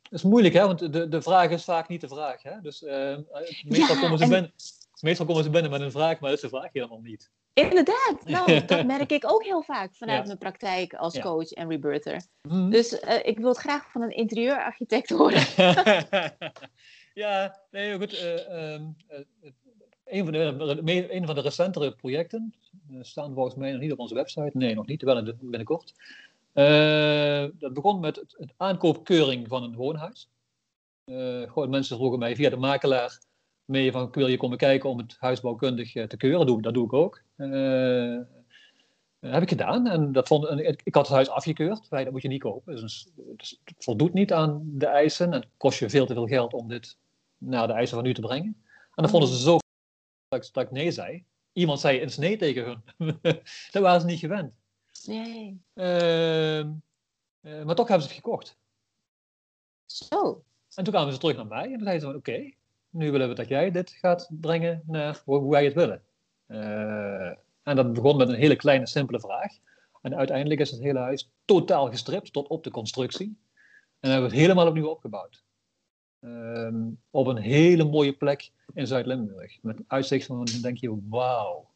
is 0.10 0.24
moeilijk, 0.24 0.54
hè, 0.54 0.66
want 0.66 0.80
de, 0.94 1.08
de 1.08 1.22
vraag 1.22 1.50
is 1.50 1.64
vaak 1.64 1.88
niet 1.88 2.02
de 2.02 2.08
vraag. 2.08 2.44
Hè? 2.44 2.62
Dus 2.62 2.84
eh, 2.84 3.18
meestal, 3.66 3.96
Ja, 3.96 4.02
komen 4.02 4.18
ze 4.18 4.24
en- 4.24 4.30
binnen, 4.30 4.54
meestal 5.02 5.26
komen 5.26 5.44
ze 5.44 5.50
binnen 5.50 5.72
met 5.72 5.82
een 5.82 5.92
vraag, 5.92 6.20
maar 6.20 6.30
dat 6.30 6.44
is 6.44 6.50
de 6.50 6.58
vraag 6.58 6.74
helemaal 6.74 7.02
niet. 7.02 7.32
Inderdaad, 7.58 8.18
nou, 8.26 8.66
dat 8.66 8.86
merk 8.86 9.12
ik 9.12 9.32
ook 9.32 9.44
heel 9.44 9.62
vaak 9.62 9.96
vanuit 9.96 10.20
Ja. 10.20 10.26
mijn 10.26 10.38
praktijk 10.38 10.94
als 10.94 11.14
Ja. 11.14 11.22
coach 11.22 11.52
en 11.52 11.70
rebirther. 11.70 12.22
Hm. 12.48 12.70
Dus 12.70 13.00
eh, 13.00 13.26
ik 13.26 13.38
wil 13.38 13.48
het 13.48 13.58
graag 13.58 13.92
van 13.92 14.02
een 14.02 14.16
interieurarchitect 14.16 15.10
horen. 15.10 15.46
ja, 17.14 17.60
nee, 17.72 17.98
goed. 17.98 18.14
eh, 18.14 18.74
ehm, 18.74 18.84
eh, 19.08 19.20
een, 20.06 20.24
van 20.24 20.34
de, 20.34 20.82
een 21.14 21.26
van 21.26 21.36
de 21.36 21.42
recentere 21.42 21.92
projecten 21.92 22.54
staan 23.02 23.34
volgens 23.34 23.56
mij 23.56 23.72
nog 23.72 23.82
niet 23.82 23.92
op 23.92 24.00
onze 24.00 24.14
website. 24.14 24.52
Nee, 24.54 24.76
nog 24.76 24.86
niet, 24.88 25.02
wel 25.02 25.18
in 25.18 25.26
de- 25.26 25.36
binnenkort. 25.40 25.94
Dat 27.60 27.74
begon 27.74 28.00
met 28.00 28.16
het, 28.16 28.36
het 28.38 28.54
aankoopkeuring 28.58 29.48
van 29.48 29.64
een 29.64 29.76
woonhuis. 29.76 30.30
Gewoon 31.06 31.70
mensen 31.70 31.98
vroegen 31.98 32.20
mij 32.20 32.36
via 32.36 32.50
de 32.50 32.58
makelaar 32.58 33.20
mee 33.68 33.92
van 33.92 34.12
wil 34.12 34.28
je 34.28 34.38
komen 34.38 34.58
kijken 34.58 34.90
om 34.90 34.98
het 34.98 35.16
huisbouwkundig 35.20 35.96
eh, 35.96 36.08
te 36.08 36.18
keuren. 36.18 36.40
Dat 36.40 36.48
doe, 36.48 36.62
dat 36.62 36.74
doe 36.74 36.86
ik 36.86 36.94
ook. 36.94 37.22
Eh, 37.36 38.20
heb 39.20 39.42
ik 39.42 39.50
gedaan 39.50 39.88
en, 39.88 40.12
dat 40.12 40.28
vond, 40.28 40.46
en 40.46 40.68
ik, 40.68 40.82
ik 40.84 40.96
had 40.96 41.06
het 41.06 41.16
huis 41.16 41.30
afgekeurd. 41.30 41.88
Wij, 41.88 42.04
dat 42.04 42.14
moet 42.14 42.22
je 42.22 42.28
niet 42.28 42.42
kopen. 42.42 42.76
Dus, 42.76 43.10
dus 43.16 43.62
het 43.64 43.84
voldoet 43.84 44.14
niet 44.14 44.34
aan 44.34 44.62
de 44.66 44.86
eisen 44.86 45.26
en 45.26 45.40
het 45.40 45.48
kost 45.58 45.80
je 45.80 45.90
veel 45.90 46.06
te 46.06 46.14
veel 46.14 46.28
geld 46.28 46.54
om 46.54 46.68
dit 46.68 46.98
naar 47.38 47.68
de 47.68 47.74
eisen 47.74 47.98
van 47.98 48.06
u 48.06 48.14
te 48.14 48.22
brengen. 48.22 48.64
En 48.68 49.04
dan 49.04 49.10
vonden 49.10 49.30
ze 49.30 49.40
zo 49.40 49.58
dat 50.28 50.46
ik, 50.46 50.54
dat 50.54 50.64
ik 50.64 50.72
nee 50.72 50.92
zei. 50.92 51.26
Iemand 51.54 51.80
zei 51.80 52.00
eens 52.00 52.18
nee 52.18 52.38
tegen 52.38 52.84
hun. 52.98 53.20
dat 53.72 53.82
waren 53.84 54.02
ze 54.02 54.08
niet 54.08 54.20
gewend. 54.20 54.58
Nee. 55.06 55.62
Ehm, 55.74 56.72
eh, 57.42 57.64
maar 57.64 57.76
toch 57.76 57.88
hebben 57.88 58.08
ze 58.08 58.14
het 58.14 58.24
gekocht. 58.24 58.58
Zo. 59.86 60.44
En 60.76 60.84
toen 60.84 60.94
kwamen 60.94 61.14
ze 61.14 61.20
terug 61.20 61.36
naar 61.36 61.48
mij 61.48 61.64
en 61.64 61.74
toen 61.74 61.84
zeiden 61.84 62.10
ze 62.10 62.18
oké, 62.18 62.52
nu 62.90 63.12
willen 63.12 63.30
we 63.30 63.36
dat 63.36 63.48
jij 63.48 63.72
dit 63.72 63.90
gaat 63.90 64.30
brengen 64.32 64.84
naar 64.86 65.22
hoe, 65.26 65.52
wij 65.52 65.66
het 65.66 65.74
willen. 65.74 66.02
Eh, 66.46 67.32
en 67.64 67.76
dat 67.76 67.94
begon 67.94 68.18
met 68.18 68.30
een 68.30 68.36
hele 68.36 68.56
kleine, 68.56 68.88
simpele 68.88 69.20
vraag. 69.20 69.52
En 70.02 70.16
uiteindelijk 70.16 70.60
is 70.60 70.72
het 70.72 70.82
hele 70.82 71.00
huis 71.00 71.30
totaal 71.46 71.90
gestript 71.90 72.34
tot 72.34 72.48
op 72.48 72.64
de 72.64 72.72
constructie. 72.72 73.38
En 74.00 74.10
hebben 74.10 74.30
we 74.30 74.36
het 74.36 74.46
helemaal 74.46 74.68
opnieuw 74.68 74.88
opgebouwd. 74.88 75.44
Ehm, 76.20 76.90
op 77.10 77.28
een 77.28 77.38
hele 77.38 77.84
mooie 77.84 78.14
plek 78.14 78.52
in 78.74 78.88
Zuid-Limburg. 78.88 79.58
Met 79.62 79.80
uitzicht 79.88 80.26
van, 80.26 80.46
dan 80.46 80.62
denk 80.62 80.78
je, 80.78 81.00
wauw. 81.10 81.70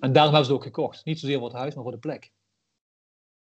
En 0.00 0.12
daarom 0.12 0.34
hebben 0.34 0.44
ze 0.44 0.52
het 0.52 0.60
ook 0.60 0.62
gekocht. 0.62 1.04
Niet 1.04 1.18
zozeer 1.18 1.38
voor 1.38 1.48
het 1.48 1.56
huis, 1.56 1.74
maar 1.74 1.82
voor 1.82 1.92
de 1.92 1.98
plek. 1.98 2.30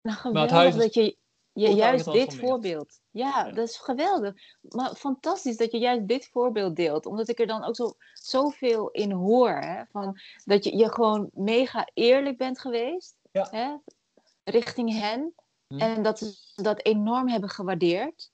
Nou, 0.02 0.16
het 0.16 0.26
geweldig 0.26 0.50
huis 0.50 0.74
is 0.74 0.80
dat 0.80 0.94
je, 0.94 1.16
totaal 1.64 1.76
juist 1.76 2.12
dit 2.12 2.34
voorbeeld. 2.34 3.00
Ja, 3.10 3.46
Ja. 3.46 3.52
dat 3.52 3.68
is 3.68 3.76
geweldig. 3.76 4.34
Maar 4.60 4.94
fantastisch 4.94 5.56
dat 5.56 5.72
je 5.72 5.78
juist 5.78 6.08
dit 6.08 6.28
voorbeeld 6.28 6.76
deelt. 6.76 7.06
Omdat 7.06 7.28
ik 7.28 7.38
er 7.40 7.46
dan 7.46 7.64
ook 7.64 7.76
zo, 7.76 7.92
zoveel 8.12 8.90
in 8.90 9.10
hoor. 9.12 9.50
Hè? 9.50 9.82
Van, 9.90 10.20
dat 10.44 10.64
je, 10.64 10.76
je 10.76 10.92
gewoon 10.92 11.30
mega 11.32 11.88
eerlijk 11.94 12.38
bent 12.38 12.58
geweest. 12.60 13.16
Ja. 13.32 13.48
Hè? 13.50 13.74
Richting 14.44 14.92
hen. 14.92 15.34
Hm. 15.66 15.78
En 15.78 16.02
dat 16.02 16.18
ze 16.18 16.32
dat 16.54 16.84
enorm 16.84 17.28
hebben 17.28 17.48
gewaardeerd. 17.50 18.30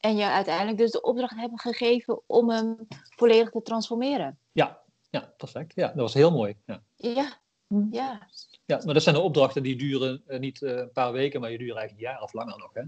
En 0.00 0.16
je 0.16 0.24
uiteindelijk 0.24 0.78
dus 0.78 0.90
de 0.90 1.02
opdracht 1.02 1.36
hebben 1.36 1.58
gegeven 1.58 2.22
om 2.26 2.50
hem 2.50 2.86
volledig 3.16 3.50
te 3.50 3.62
transformeren. 3.62 4.38
Ja, 4.52 4.80
ja, 5.10 5.34
perfect. 5.36 5.74
Ja, 5.74 5.86
dat 5.86 5.96
was 5.96 6.14
heel 6.14 6.30
mooi. 6.30 6.56
Ja. 6.66 6.82
Ja, 6.96 7.38
Hm. 7.66 7.86
ja. 7.90 8.28
Ja, 8.70 8.80
maar 8.84 8.94
dat 8.94 9.02
zijn 9.02 9.14
de 9.14 9.20
opdrachten 9.20 9.62
die 9.62 9.76
duren 9.76 10.22
eh, 10.26 10.38
niet 10.38 10.62
eh, 10.62 10.76
een 10.76 10.92
paar 10.92 11.12
weken, 11.12 11.40
maar 11.40 11.48
die 11.48 11.58
duren 11.58 11.76
eigenlijk 11.76 12.06
een 12.06 12.12
jaar 12.12 12.22
of 12.22 12.32
langer 12.32 12.58
nog. 12.58 12.70
Hè? 12.74 12.82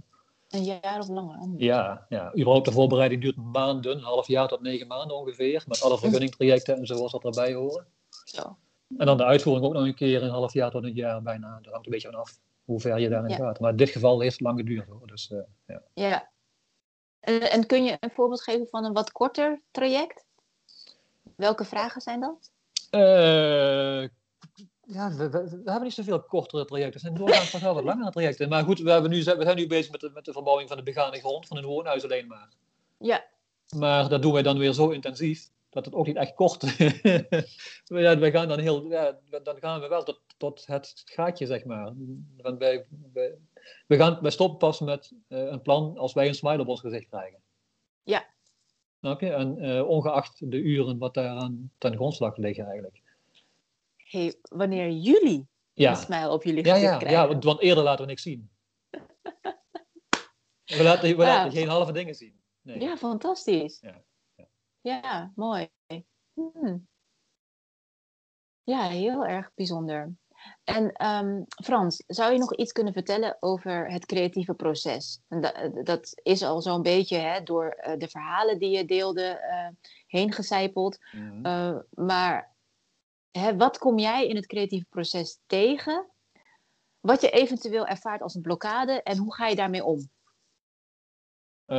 Een 0.49 0.65
jaar 0.65 0.99
of 0.99 1.09
langer. 1.09 1.49
Ja, 1.57 2.07
ja, 2.09 2.33
überhaupt 2.35 2.65
de 2.65 2.73
voorbereiding 2.73 3.23
duurt 3.23 3.37
maanden, 3.37 3.97
een 3.97 4.03
half 4.03 4.27
jaar 4.27 4.49
tot 4.49 4.61
negen 4.61 4.87
maanden 4.87 5.17
ongeveer, 5.17 5.65
met 5.67 5.83
alle 5.83 5.99
vergunningtrajecten 5.99 6.77
en 6.77 6.87
zoals 6.87 7.13
dat 7.13 7.25
erbij 7.25 7.55
horen. 7.55 7.87
Zo. 8.25 8.57
En 8.97 9.07
dan 9.07 9.17
de 9.17 9.25
uitvoering 9.25 9.67
ook 9.67 9.73
nog 9.73 9.85
een 9.85 9.95
keer 9.95 10.23
een 10.23 10.31
half 10.31 10.53
jaar 10.53 10.71
tot 10.71 10.85
een 10.85 10.95
jaar 10.95 11.23
bijna. 11.23 11.59
Dat 11.63 11.73
hangt 11.73 11.87
een 11.87 11.93
beetje 11.93 12.09
vanaf 12.11 12.39
hoe 12.65 12.81
ver 12.81 12.99
je 12.99 13.09
daarin 13.09 13.31
Ja. 13.31 13.37
gaat. 13.37 13.61
Maar 13.61 13.71
in 13.71 13.77
dit 13.77 13.91
geval 13.91 14.21
heeft 14.21 14.33
het 14.33 14.41
lang 14.41 14.59
geduurd 14.59 14.89
hoor. 14.89 15.07
Dus, 15.07 15.31
eh, 15.31 15.39
ja. 15.67 15.83
Ja. 15.95 16.31
En, 17.21 17.51
en 17.51 17.67
kun 17.67 17.85
je 17.85 17.97
een 18.01 18.11
voorbeeld 18.11 18.43
geven 18.43 18.67
van 18.67 18.85
een 18.85 18.93
wat 18.93 19.13
korter 19.13 19.61
traject? 19.71 20.25
Welke 21.37 21.65
vragen 21.65 22.01
zijn 22.01 22.21
dat? 22.21 22.51
Eh, 22.91 24.09
ja, 24.87 25.11
we, 25.17 25.31
we- 25.31 25.49
we 25.49 25.61
hebben 25.71 25.83
niet 25.83 25.93
zoveel 25.93 26.23
kortere 26.23 26.65
trajecten. 26.65 26.93
Het 26.93 27.03
zijn 27.03 27.15
doorgaans 27.15 27.51
toch 27.51 27.61
wel 27.61 27.75
wat 27.75 27.85
langere 27.85 28.11
trajecten. 28.11 28.49
Maar 28.49 28.65
goed, 28.65 28.79
we, 28.81 28.91
hebben 28.91 29.11
nu, 29.11 29.17
we 29.17 29.23
zijn 29.43 29.57
nu 29.57 29.67
bezig 29.67 29.91
met 29.93 30.01
de, 30.01 30.11
met 30.15 30.25
de 30.25 30.33
verbouwing 30.33 30.69
van 30.69 30.77
de 30.77 30.83
begane 30.83 31.19
grond 31.19 31.47
van 31.47 31.57
een 31.57 31.65
woonhuis 31.65 32.05
alleen 32.05 32.27
maar. 32.27 32.49
Ja, 32.99 33.25
Maar 33.77 34.09
dat 34.09 34.23
doen 34.23 34.33
wij 34.33 34.43
dan 34.43 34.59
weer 34.59 34.73
zo 34.73 34.89
intensief 34.91 35.51
dat 35.71 35.85
het 35.85 35.95
ook 35.95 36.07
niet 36.07 36.17
echt 36.17 36.35
kort. 36.35 36.63
ja, 37.85 38.19
wij 38.19 38.31
gaan 38.31 38.49
dan 38.49 38.59
heel, 38.59 38.91
ja, 38.91 39.19
dan 39.43 39.57
gaan 39.59 39.81
we 39.81 39.89
wel 39.89 40.03
tot, 40.03 40.21
tot 40.37 40.67
het 40.67 41.03
gaatje, 41.05 41.47
zeg 41.47 41.65
maar. 41.65 41.93
Want 42.37 42.59
wij, 42.59 42.87
wij, 43.13 43.35
we 43.87 43.97
gaan, 43.97 44.19
wij 44.21 44.31
stoppen 44.31 44.59
pas 44.59 44.81
met 44.81 45.13
eh, 45.29 45.39
een 45.47 45.63
plan 45.63 45.99
als 45.99 46.13
wij 46.13 46.29
een 46.29 46.35
smile 46.35 46.61
op 46.61 46.69
ons 46.69 46.81
gezicht 46.81 47.09
krijgen. 47.09 47.39
Ja. 48.03 48.25
Snap 49.01 49.21
je? 49.21 49.33
En 49.33 49.59
eh, 49.59 49.89
ongeacht 49.89 50.51
de 50.51 50.57
uren 50.57 50.99
wat 50.99 51.15
daaraan 51.15 51.71
ten 51.79 51.95
grondslag 51.95 52.37
liggen 52.37 52.65
eigenlijk. 52.65 53.02
Hey, 54.13 54.35
wanneer 54.43 54.91
jullie 54.91 55.49
een 55.75 55.97
smile 55.97 56.31
op 56.31 56.43
jullie 56.43 56.65
gezicht 56.65 56.81
ja, 56.83 56.97
krijgen. 56.97 57.21
ja 57.21 57.29
want, 57.29 57.45
want 57.45 57.61
eerder 57.61 57.85
laten 57.85 58.01
we 58.01 58.11
niks 58.11 58.23
zien. 58.23 58.51
We 60.65 60.83
laten, 60.83 61.17
we 61.17 61.23
Ja. 61.25 61.35
laten 61.35 61.53
geen 61.53 61.69
halve 61.69 61.93
dingen 61.93 62.15
zien. 62.15 62.41
Nee. 62.61 62.81
Ja, 62.81 62.97
fantastisch. 62.97 63.81
Ja, 63.81 64.03
ja. 64.35 64.49
Ja, 64.81 65.33
mooi. 65.35 65.71
Hmm. 66.33 66.89
Ja, 68.63 68.89
heel 68.89 69.27
erg 69.27 69.51
bijzonder. 69.55 70.15
En 70.65 70.93
ehm, 70.93 71.43
Frans, 71.65 72.05
zou 72.07 72.33
je 72.33 72.39
nog 72.39 72.55
iets 72.57 72.73
kunnen 72.73 72.93
vertellen 72.93 73.37
over 73.41 73.91
het 73.91 74.07
creatieve 74.07 74.55
proces? 74.55 75.21
En 75.29 75.41
da- 75.41 75.69
dat 75.83 76.21
is 76.23 76.43
al 76.43 76.61
zo'n 76.63 76.83
beetje 76.83 77.17
hè, 77.19 77.43
door 77.43 77.69
eh, 77.69 77.99
de 77.99 78.09
verhalen 78.09 78.59
die 78.59 78.71
je 78.77 78.85
deelde 78.85 79.25
eh, 79.25 79.69
heen 80.07 80.33
gecijpeld. 80.33 80.99
Mhm. 81.13 81.47
Eh, 81.47 81.79
maar 81.91 82.52
hè, 83.33 83.57
wat 83.57 83.79
kom 83.79 83.99
jij 83.99 84.27
in 84.27 84.37
het 84.37 84.47
creatieve 84.47 84.87
proces 84.89 85.39
tegen? 85.47 86.07
Wat 87.01 87.21
je 87.21 87.31
eventueel 87.31 87.87
ervaart 87.87 88.23
als 88.23 88.35
een 88.35 88.43
blokkade 88.43 89.03
en 89.03 89.17
hoe 89.19 89.35
ga 89.35 89.47
je 89.47 89.57
daarmee 89.57 89.85
om? 89.85 90.09
Eh, 91.65 91.79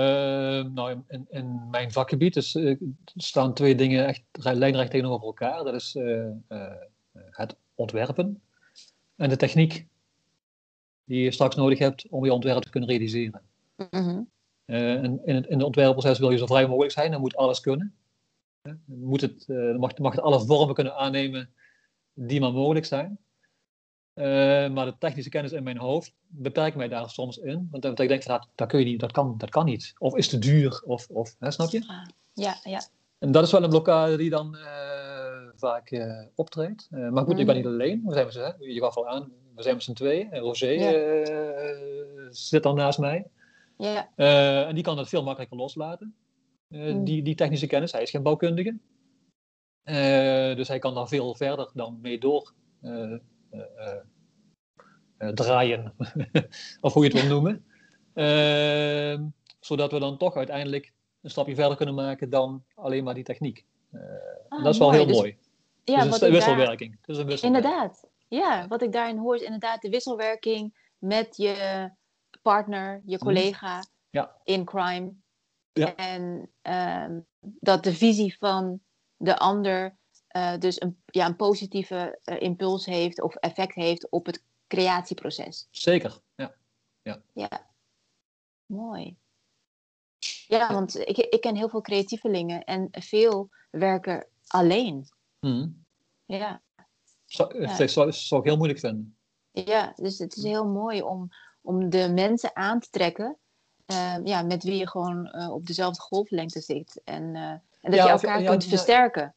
nou, 0.64 0.92
in, 0.92 1.04
in, 1.08 1.28
in 1.30 1.70
mijn 1.70 1.92
vakgebied 1.92 2.36
is, 2.36 2.56
eh, 2.56 2.78
staan 3.16 3.54
twee 3.54 3.76
dingen 3.76 4.06
echt 4.08 4.24
re- 4.32 4.54
lijnrecht 4.54 4.92
tegenover 4.92 5.26
elkaar. 5.26 5.64
Dat 5.64 5.74
is 5.74 5.96
eh, 5.96 6.28
eh, 6.48 6.74
het 7.30 7.56
ontwerpen 7.76 8.42
en 9.16 9.30
de 9.30 9.36
techniek. 9.36 9.88
die 11.06 11.24
je 11.24 11.32
straks 11.32 11.56
nodig 11.56 11.80
hebt 11.80 12.08
om 12.10 12.26
je 12.26 12.34
ontwerp 12.34 12.64
te 12.64 12.70
kunnen 12.70 12.90
realiseren. 12.90 13.42
Mhm. 13.92 14.22
In 14.66 15.22
het, 15.22 15.46
in 15.48 15.54
het 15.58 15.64
ontwerpproces 15.64 16.20
wil 16.20 16.30
je 16.32 16.38
zo 16.38 16.46
vrij 16.46 16.68
mogelijk 16.68 16.94
zijn, 16.94 17.12
dan 17.12 17.20
moet 17.22 17.36
alles 17.36 17.60
kunnen. 17.60 17.96
Moet 18.86 19.22
het, 19.22 19.46
uh, 19.48 19.76
mag, 19.78 19.98
mag 19.98 20.14
het 20.14 20.24
alle 20.24 20.46
vormen 20.46 20.76
kunnen 20.76 20.96
aannemen 20.96 21.54
die 22.14 22.40
maar 22.40 22.54
mogelijk 22.54 22.86
zijn. 22.86 23.20
maar 24.74 24.86
de 24.86 24.96
technische 25.00 25.30
kennis 25.30 25.52
in 25.52 25.64
mijn 25.64 25.78
hoofd 25.78 26.14
beperkt 26.28 26.76
mij 26.76 26.88
daar 26.88 27.10
soms 27.10 27.38
in. 27.38 27.68
Want 27.72 27.84
dan 27.84 27.92
ik 27.92 28.08
denk, 28.08 28.26
dat, 28.26 28.48
dat, 28.56 28.68
kun 28.68 28.80
je 28.80 28.86
niet, 28.86 29.00
dat, 29.00 29.12
kan, 29.12 29.38
dat 29.38 29.50
kan 29.50 29.66
niet. 29.66 29.94
Of 29.98 30.16
is 30.16 30.28
te 30.28 30.40
duur, 30.40 30.84
of, 30.86 31.08
of 31.10 31.36
hè, 31.40 31.52
snap 31.52 31.70
je? 31.70 31.84
Ah, 31.88 32.06
ja, 32.34 32.56
ja. 32.64 32.82
En 33.20 33.32
dat 33.32 33.44
is 33.44 33.52
wel 33.52 33.64
een 33.64 33.70
blokkade 33.70 34.18
die 34.18 34.30
dan 34.30 34.58
vaak 35.56 36.06
optreedt. 36.36 36.88
maar 36.90 37.24
goed, 37.24 37.34
mm. 37.34 37.40
ik 37.40 37.46
ben 37.46 37.56
niet 37.56 37.66
alleen. 37.66 38.02
We 38.06 38.32
zijn, 38.32 38.56
je 38.60 38.80
gaf 38.80 38.98
al 38.98 39.08
aan, 39.08 39.32
we 39.56 39.62
zijn 39.62 39.76
met 39.76 39.84
z'n 39.84 39.94
tweeën. 39.94 40.38
Roger 40.38 40.74
ja. 40.74 42.30
zit 42.30 42.64
dan 42.64 42.76
naast 42.76 43.00
mij. 43.00 43.28
Ja. 43.78 44.10
En 44.66 44.76
die 44.76 44.84
kan 44.84 44.96
dat 44.96 45.10
veel 45.10 45.24
makkelijker 45.24 45.58
loslaten, 45.58 46.16
mm. 46.74 47.04
die, 47.04 47.24
die 47.24 47.36
technische 47.36 47.68
kennis. 47.68 47.92
Hij 47.92 48.02
is 48.02 48.10
geen 48.10 48.24
bouwkundige. 48.24 48.78
Uh, 49.84 50.56
dus 50.56 50.68
hij 50.68 50.80
kan 50.80 50.94
daar 50.94 51.08
veel 51.08 51.36
verder 51.36 51.72
dan 51.74 52.00
mee 52.02 52.20
door 52.20 52.54
draaien, 55.32 55.94
of 56.82 56.94
hoe 56.94 57.04
je 57.04 57.12
het 57.12 57.22
wil 57.22 57.30
noemen. 57.30 57.66
Ehm, 58.14 59.26
zodat 59.60 59.92
we 59.92 60.00
dan 60.00 60.18
toch 60.18 60.36
uiteindelijk 60.36 60.94
een 61.22 61.30
stapje 61.30 61.56
verder 61.56 61.78
kunnen 61.78 61.96
maken 61.96 62.30
dan 62.30 62.64
alleen 62.76 63.04
maar 63.04 63.14
die 63.14 63.24
techniek. 63.24 63.66
Ah, 64.50 64.64
dat 64.64 64.74
is 64.74 64.80
wel 64.80 64.88
mooi. 64.88 65.00
heel 65.00 65.08
dus, 65.08 65.18
mooi. 65.18 65.38
Ja, 65.84 66.04
dus 66.04 66.22
een 66.22 66.32
wisselwerking. 66.32 66.92
Daar, 66.92 67.00
dus 67.06 67.18
een 67.18 67.26
wisselwerking. 67.26 67.66
Inderdaad. 67.66 68.08
Ja, 68.28 68.68
wat 68.68 68.82
ik 68.82 68.92
daarin 68.92 69.18
hoor 69.18 69.36
is 69.36 69.42
inderdaad 69.42 69.82
de 69.82 69.90
wisselwerking 69.90 70.90
met 70.98 71.38
je 71.38 71.90
partner, 72.42 73.02
je 73.06 73.16
mhm. 73.16 73.26
collega 73.26 73.84
ja. 74.10 74.36
in 74.44 74.66
crime. 74.66 75.14
Ja. 75.74 75.96
En 75.96 76.50
uh, 76.64 77.20
dat 77.42 77.84
de 77.84 77.94
visie 77.94 78.38
van 78.38 78.82
de 79.18 79.38
ander 79.38 79.98
uh, 80.36 80.58
dus 80.58 80.82
een, 80.82 81.02
ja, 81.06 81.26
een 81.26 81.36
positieve 81.36 82.20
uh, 82.26 82.42
impuls 82.42 82.86
heeft 82.86 83.22
of 83.22 83.36
effect 83.36 83.76
heeft 83.76 84.10
op 84.10 84.26
het 84.26 84.44
creatieproces. 84.68 85.68
Zeker, 85.72 86.20
ja. 86.36 86.56
Ja, 87.02 87.22
ja. 87.34 87.70
mooi. 88.66 89.18
Ja, 90.48 90.74
want 90.74 91.00
ik, 91.00 91.18
ik 91.18 91.42
ken 91.42 91.56
heel 91.56 91.70
veel 91.70 91.82
creatievelingen 91.82 92.64
en 92.64 92.88
veel 92.92 93.50
werken 93.70 94.28
alleen. 94.48 95.08
Mm. 95.40 95.86
Ja. 96.26 96.62
Zou, 97.26 97.62
ja. 97.62 97.88
zou, 97.88 98.12
zou 98.12 98.42
ik 98.42 98.48
heel 98.48 98.58
moeilijk 98.58 98.80
vinden. 98.80 99.18
Ja, 99.52 99.94
dus 99.96 100.18
het 100.18 100.36
is 100.36 100.44
heel 100.44 100.66
mooi 100.66 101.02
om, 101.02 101.30
om 101.62 101.90
de 101.90 102.12
mensen 102.14 102.56
aan 102.56 102.80
te 102.80 102.90
trekken 102.90 103.38
uh, 103.92 104.16
ja, 104.24 104.42
met 104.42 104.64
wie 104.64 104.76
je 104.76 104.90
gewoon 104.90 105.36
uh, 105.36 105.52
op 105.52 105.66
dezelfde 105.66 106.02
golflengte 106.02 106.62
zit. 106.62 107.02
En, 107.04 107.24
uh, 107.24 107.50
en 107.50 107.62
dat 107.82 107.94
ja, 107.94 108.06
je 108.06 108.12
elkaar 108.12 108.44
kunt 108.44 108.66
versterken. 108.66 109.36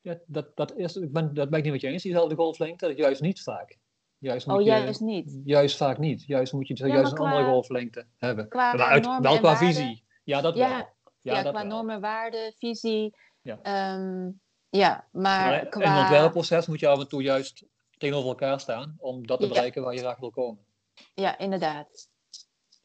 Ja, 0.00 0.18
dat, 0.26 0.56
dat, 0.56 0.76
is, 0.76 0.96
ik 0.96 1.12
ben, 1.12 1.34
dat 1.34 1.48
ben 1.48 1.58
ik 1.58 1.64
niet 1.64 1.72
met 1.72 1.82
je 1.82 1.88
eens, 1.88 2.02
diezelfde 2.02 2.34
golflengte. 2.34 2.86
Dat 2.86 2.96
juist 2.96 3.20
niet 3.20 3.42
vaak. 3.42 3.78
Juist 4.18 4.46
moet 4.46 4.56
oh, 4.56 4.64
juist 4.64 4.98
je, 4.98 5.04
niet? 5.04 5.40
Juist 5.44 5.76
vaak 5.76 5.98
niet. 5.98 6.24
Juist 6.26 6.52
moet 6.52 6.68
je 6.68 6.74
juist 6.74 7.12
qua, 7.12 7.24
een 7.24 7.30
andere 7.30 7.50
golflengte 7.50 8.06
hebben. 8.16 8.48
Qua 8.48 8.74
maar 8.74 8.86
uit, 8.86 9.06
wel 9.20 9.38
qua 9.38 9.56
visie. 9.56 10.04
Ja, 10.24 10.40
dat 10.40 10.56
ja, 10.56 10.68
wel. 10.68 10.86
Ja, 11.20 11.42
dat 11.42 11.52
qua 11.52 11.62
normen, 11.62 12.00
waarden, 12.00 12.54
visie. 12.58 13.14
Ja, 13.42 13.94
um, 13.94 14.40
ja 14.68 15.08
maar, 15.12 15.50
maar 15.50 15.66
qua... 15.66 15.82
In 15.82 15.90
het 15.90 16.00
ontwerpproces 16.00 16.66
moet 16.66 16.80
je 16.80 16.88
af 16.88 16.98
en 16.98 17.08
toe 17.08 17.22
juist 17.22 17.64
tegenover 17.98 18.28
elkaar 18.28 18.60
staan 18.60 18.96
om 18.98 19.26
dat 19.26 19.40
te 19.40 19.48
bereiken 19.48 19.82
waar 19.82 19.94
je 19.94 19.98
graag 19.98 20.18
wil 20.18 20.30
komen. 20.30 20.64
Ja, 21.14 21.38
inderdaad. 21.38 22.08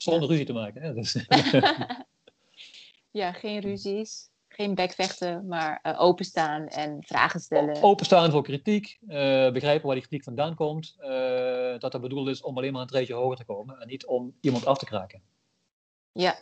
Zonder 0.03 0.29
ruzie 0.29 0.45
te 0.45 0.53
maken. 0.53 0.81
Hè? 0.81 0.93
Dus. 0.93 1.25
ja, 3.21 3.31
geen 3.31 3.59
ruzies. 3.59 4.31
Geen 4.47 4.75
bekvechten, 4.75 5.47
maar 5.47 5.79
uh, 5.83 6.01
openstaan 6.01 6.67
en 6.67 7.03
vragen 7.03 7.39
stellen. 7.39 7.81
Openstaan 7.81 8.31
voor 8.31 8.43
kritiek. 8.43 8.97
Uh, 9.01 9.09
begrijpen 9.51 9.85
waar 9.85 9.95
die 9.95 10.07
kritiek 10.07 10.23
vandaan 10.23 10.55
komt. 10.55 10.95
Uh, 10.99 11.79
dat 11.79 11.91
dat 11.91 12.01
bedoeld 12.01 12.27
is 12.27 12.41
om 12.41 12.57
alleen 12.57 12.71
maar 12.73 12.81
een 12.81 12.87
treedje 12.87 13.13
hoger 13.13 13.37
te 13.37 13.45
komen. 13.45 13.79
En 13.79 13.87
niet 13.87 14.05
om 14.05 14.33
iemand 14.41 14.65
af 14.65 14.77
te 14.77 14.85
kraken. 14.85 15.21
Ja. 16.11 16.35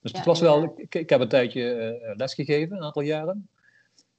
Dus 0.00 0.12
het 0.12 0.24
was 0.24 0.40
wel... 0.40 0.72
Ik, 0.76 0.94
ik, 0.94 1.10
heb 1.10 1.20
een 1.20 1.28
tijdje 1.28 2.14
lesgegeven, 2.16 2.76
een 2.76 2.82
aantal 2.82 3.02
jaren. 3.02 3.48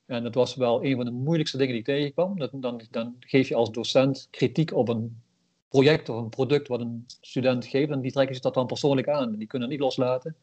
En 0.05 0.23
dat 0.23 0.35
was 0.35 0.55
wel 0.55 0.83
een 0.83 0.95
van 0.95 1.05
de 1.05 1.11
moeilijkste 1.11 1.57
dingen 1.57 1.71
die 1.71 1.81
ik 1.81 1.87
tegenkwam. 1.87 2.39
Dat, 2.39 2.51
dan, 2.53 2.81
dan 2.91 3.15
geef 3.19 3.47
je 3.47 3.55
als 3.55 3.71
docent 3.71 4.27
kritiek 4.31 4.73
op 4.73 4.89
een 4.89 5.21
project 5.69 6.09
of 6.09 6.17
een 6.17 6.29
product 6.29 6.67
wat 6.67 6.79
een 6.79 7.05
student 7.21 7.65
geeft, 7.65 7.91
en 7.91 8.01
die 8.01 8.11
trekken 8.11 8.35
zich 8.35 8.43
dat 8.43 8.53
dan 8.53 8.67
persoonlijk 8.67 9.07
aan. 9.09 9.35
Die 9.35 9.47
kunnen 9.47 9.69
niet 9.69 9.79
loslaten. 9.79 10.35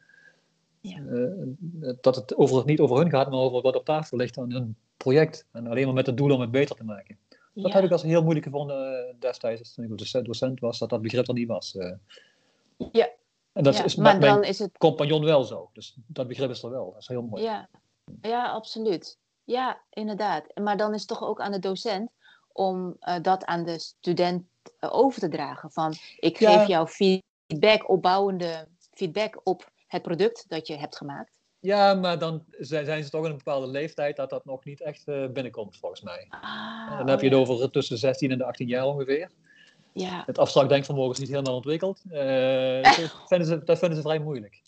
Ja. 0.81 0.99
Uh, 0.99 1.93
dat 2.01 2.15
het 2.15 2.35
over, 2.35 2.65
niet 2.65 2.79
over 2.79 2.97
hun 2.97 3.09
gaat, 3.09 3.29
maar 3.29 3.39
over 3.39 3.61
wat 3.61 3.75
op 3.75 3.85
tafel 3.85 4.17
ligt 4.17 4.37
aan 4.37 4.51
hun 4.51 4.75
project. 4.97 5.45
En 5.51 5.67
alleen 5.67 5.85
maar 5.85 5.93
met 5.93 6.05
het 6.05 6.17
doel 6.17 6.33
om 6.33 6.41
het 6.41 6.51
beter 6.51 6.75
te 6.75 6.83
maken. 6.83 7.17
Dat 7.53 7.73
heb 7.73 7.83
ik 7.83 7.91
als 7.91 8.03
heel 8.03 8.21
moeilijk 8.21 8.45
gevonden 8.45 9.07
uh, 9.07 9.13
destijds, 9.19 9.73
toen 9.73 9.85
ik 9.85 10.25
docent 10.25 10.59
was, 10.59 10.79
dat 10.79 10.89
dat 10.89 11.01
begrip 11.01 11.27
er 11.27 11.33
niet 11.33 11.47
was. 11.47 11.75
Uh. 11.75 11.93
Ja. 12.91 13.09
En 13.53 13.63
dat 13.63 13.85
is 13.85 13.95
maar 13.95 14.19
dan 14.19 14.43
is 14.43 14.59
het 14.59 14.77
compagnon 14.77 15.23
wel 15.23 15.43
zo. 15.43 15.69
Dus 15.73 15.95
dat 16.07 16.27
begrip 16.27 16.49
is 16.49 16.63
er 16.63 16.69
wel. 16.69 16.91
Dat 16.91 17.01
is 17.01 17.07
heel 17.07 17.21
mooi. 17.21 17.43
Ja, 17.43 17.69
ja 18.21 18.51
absoluut. 18.51 19.17
Ja, 19.43 19.81
inderdaad. 19.89 20.43
Maar 20.61 20.77
dan 20.77 20.93
is 20.93 20.99
het 20.99 21.09
toch 21.09 21.23
ook 21.23 21.41
aan 21.41 21.51
de 21.51 21.59
docent 21.59 22.09
om 22.51 22.97
dat 23.21 23.45
aan 23.45 23.63
de 23.63 23.79
student 23.79 24.41
eh, 24.41 24.47
over 24.79 25.19
te 25.19 25.29
dragen. 25.29 25.71
Van 25.71 25.93
ik 26.19 26.37
geef 26.37 26.67
jou 26.67 26.87
feedback, 26.87 27.89
opbouwende 27.89 28.67
feedback 28.93 29.41
op 29.43 29.71
het 29.87 30.01
product 30.01 30.45
dat 30.47 30.67
je 30.67 30.77
hebt 30.77 30.97
gemaakt. 30.97 31.39
Ja, 31.59 31.93
maar 31.93 32.19
dan 32.19 32.45
zijn 32.59 33.03
ze 33.03 33.09
toch 33.09 33.25
in 33.25 33.31
een 33.31 33.37
bepaalde 33.37 33.67
leeftijd 33.67 34.15
dat 34.15 34.29
dat 34.29 34.45
nog 34.45 34.63
niet 34.63 34.81
echt 34.81 35.07
uh, 35.07 35.27
binnenkomt, 35.27 35.77
volgens 35.77 36.01
mij. 36.01 36.25
Ah, 36.29 36.97
dan 36.97 37.09
heb 37.09 37.19
je 37.19 37.25
het 37.25 37.35
oh 37.35 37.49
over 37.49 37.71
tussen 37.71 37.95
de 37.95 38.01
16 38.01 38.31
en 38.31 38.37
de 38.37 38.43
18 38.43 38.67
jaar 38.67 38.85
ongeveer. 38.85 39.31
Ja. 39.93 40.23
Het 40.25 40.37
abstract 40.37 40.69
denkvermogen 40.69 41.11
is 41.11 41.19
niet 41.19 41.29
helemaal 41.29 41.55
ontwikkeld. 41.55 42.01
Uh, 42.11 42.83
dat, 42.83 43.15
vinden 43.25 43.47
ze, 43.47 43.63
dat 43.63 43.79
vinden 43.79 43.97
ze 43.97 44.03
vrij 44.03 44.19
moeilijk. 44.19 44.61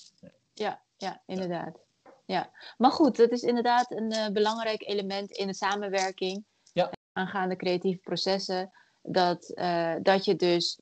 Ja, 0.53 0.81
ja 0.97 1.21
inderdaad. 1.25 1.79
Ja. 2.25 2.51
Maar 2.77 2.91
goed, 2.91 3.17
dat 3.17 3.31
is 3.31 3.41
inderdaad 3.41 3.91
een 3.91 4.13
uh, 4.13 4.27
belangrijk 4.27 4.87
element 4.87 5.31
in 5.31 5.47
de 5.47 5.53
samenwerking 5.53 6.45
ja. 6.73 6.91
aangaande 7.13 7.55
creatieve 7.55 7.99
processen 7.99 8.71
dat, 9.01 9.51
uh, 9.55 9.95
dat 10.01 10.25
je 10.25 10.35
dus 10.35 10.79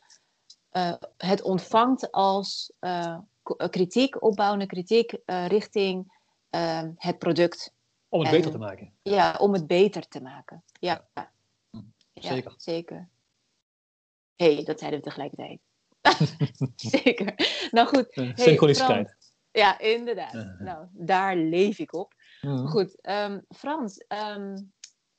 uh, 0.72 0.94
het 1.18 1.42
ontvangt 1.42 2.12
als 2.12 2.72
uh, 2.80 3.18
kritiek, 3.70 4.22
opbouwende 4.22 4.66
kritiek 4.66 5.18
richting 5.26 6.16
het 6.96 7.18
product. 7.18 7.74
Om 8.10 8.20
het 8.20 8.30
en, 8.30 8.36
beter 8.36 8.52
te 8.52 8.58
maken. 8.58 8.94
Ja, 9.02 9.36
om 9.40 9.54
het 9.54 9.68
beter 9.68 10.08
te 10.08 10.22
maken. 10.22 10.64
Ja, 10.80 11.08
ja. 11.14 11.32
Hm, 11.70 11.82
zeker. 12.14 12.52
Ja, 12.52 12.56
zeker. 12.58 13.10
Hé, 14.36 14.54
hey, 14.54 14.64
dat 14.64 14.80
zeiden 14.80 15.00
we 15.00 15.06
tegelijkertijd. 15.06 15.60
zeker. 17.04 17.34
Nou 17.72 17.88
goed. 17.88 18.16
Hey, 18.16 18.34
Synchroniciteit. 18.36 19.16
Ja, 19.52 19.80
inderdaad. 19.80 20.60
Nou, 20.60 20.88
daar 20.92 21.36
leef 21.36 21.80
ik 21.80 21.94
op. 21.94 22.14
Mm. 22.42 22.68
Goed, 22.68 22.98
um, 23.10 23.46
Frans, 23.50 24.06
um, 24.08 24.74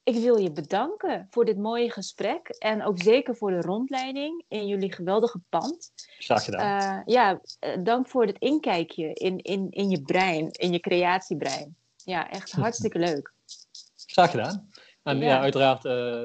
ik 0.09 0.23
wil 0.23 0.37
je 0.37 0.53
bedanken 0.53 1.27
voor 1.31 1.45
dit 1.45 1.59
mooie 1.59 1.91
gesprek 1.91 2.49
en 2.49 2.85
ook 2.85 3.03
zeker 3.03 3.37
voor 3.37 3.51
de 3.51 3.61
rondleiding 3.61 4.45
in 4.49 4.67
jullie 4.67 4.93
geweldige 4.93 5.41
pand. 5.49 5.93
Graag 6.19 6.45
gedaan. 6.45 6.83
Uh, 6.83 7.15
ja, 7.15 7.41
eh, 7.59 7.77
dank 7.83 8.09
voor 8.09 8.27
het 8.27 8.39
inkijkje 8.39 9.13
in, 9.13 9.39
in, 9.39 9.67
in 9.71 9.91
je 9.91 10.03
brein, 10.03 10.51
in 10.51 10.73
je 10.73 10.81
creatiebrein. 10.81 11.77
Ja, 12.05 12.31
echt 12.31 12.53
hartstikke 12.65 12.99
leuk. 12.99 13.33
Graag 14.07 14.31
gedaan. 14.31 14.71
En 15.03 15.19
ja, 15.19 15.25
ja 15.25 15.41
uiteraard, 15.41 15.85
uh, 15.85 16.23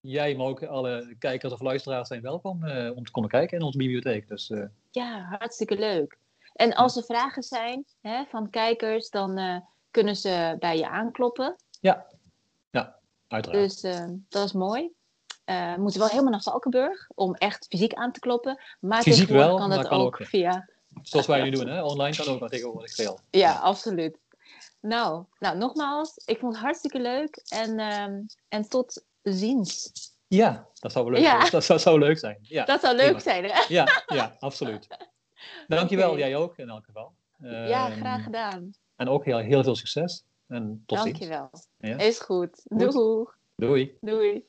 jij, 0.00 0.34
maar 0.34 0.46
ook 0.46 0.62
alle 0.62 1.16
kijkers 1.18 1.52
of 1.52 1.60
luisteraars 1.60 2.08
zijn 2.08 2.22
welkom 2.22 2.64
uh, 2.64 2.96
om 2.96 3.04
te 3.04 3.10
komen 3.10 3.30
kijken 3.30 3.58
in 3.58 3.64
onze 3.64 3.78
bibliotheek. 3.78 4.28
Dus, 4.28 4.52
Ja, 4.90 5.36
hartstikke 5.38 5.78
leuk. 5.78 6.18
En 6.52 6.74
als 6.74 6.96
er 6.96 7.04
vragen 7.04 7.42
zijn 7.42 7.84
hè, 8.00 8.24
van 8.24 8.50
kijkers, 8.50 9.10
dan 9.10 9.62
kunnen 9.90 10.16
ze 10.16 10.56
bij 10.58 10.76
je 10.76 10.88
aankloppen. 10.88 11.56
Ja, 11.80 12.06
ja. 13.28 13.40
Dus 13.40 13.84
uh, 13.84 14.04
dat 14.28 14.44
is 14.44 14.52
mooi. 14.52 14.90
Uh, 15.44 15.74
we 15.74 15.80
moeten 15.80 16.00
wel 16.00 16.08
helemaal 16.08 16.30
naar 16.30 16.42
Valkenburg 16.42 17.08
om 17.14 17.34
echt 17.34 17.66
fysiek 17.68 17.94
aan 17.94 18.12
te 18.12 18.20
kloppen. 18.20 18.62
Maar 18.80 19.02
fysiek 19.02 19.28
wel, 19.28 19.56
kan 19.56 19.70
dat 19.70 19.88
kan 19.88 20.00
ook, 20.00 20.20
via... 20.22 20.68
Zoals 21.02 21.26
wij 21.26 21.42
nu 21.42 21.50
doen, 21.50 21.66
hè? 21.66 21.82
online 21.82 22.16
kan 22.16 22.26
ook 22.26 22.40
maar 22.40 22.48
tegenwoordig 22.48 22.94
veel. 22.94 23.20
Ja, 23.30 23.52
absoluut. 23.52 24.18
Nou, 24.80 25.24
nou, 25.38 25.58
nogmaals, 25.58 26.12
ik 26.24 26.38
vond 26.38 26.52
het 26.52 26.62
hartstikke 26.62 27.00
leuk 27.00 27.42
en, 27.48 27.80
um, 27.80 28.26
en 28.48 28.68
tot 28.68 29.04
ziens. 29.22 29.92
Ja, 30.26 30.66
dat 30.74 30.92
zou 30.92 31.04
wel 31.04 31.14
leuk, 31.14 31.22
ja. 31.22 31.50
dat 31.50 31.64
zou, 31.64 31.78
zou 31.78 31.98
leuk 31.98 32.18
zijn. 32.18 32.38
Ja, 32.42 32.64
dat 32.64 32.80
zou 32.80 32.96
leuk 32.96 33.20
zijn, 33.20 33.44
hè? 33.44 33.64
Ja, 33.68 34.04
ja, 34.06 34.36
absoluut. 34.38 34.86
Dankjewel, 35.66 36.10
okay. 36.10 36.20
jij 36.20 36.36
ook 36.36 36.58
in 36.58 36.68
elk 36.68 36.84
geval. 36.84 37.12
Ja, 37.38 37.90
ehm, 37.90 38.00
graag 38.00 38.22
gedaan. 38.22 38.70
En 38.96 39.08
ook 39.08 39.24
heel, 39.24 39.38
heel 39.38 39.62
veel 39.62 39.76
succes. 39.76 40.24
En 40.48 40.82
tot 40.86 40.98
Dankjewel. 40.98 41.48
ziens. 41.52 41.68
Ja? 41.76 41.98
Is 42.06 42.20
goed. 42.20 42.62
goed. 42.64 42.78
Doei. 42.78 43.26
Doei. 43.56 43.96
Doei. 44.00 44.47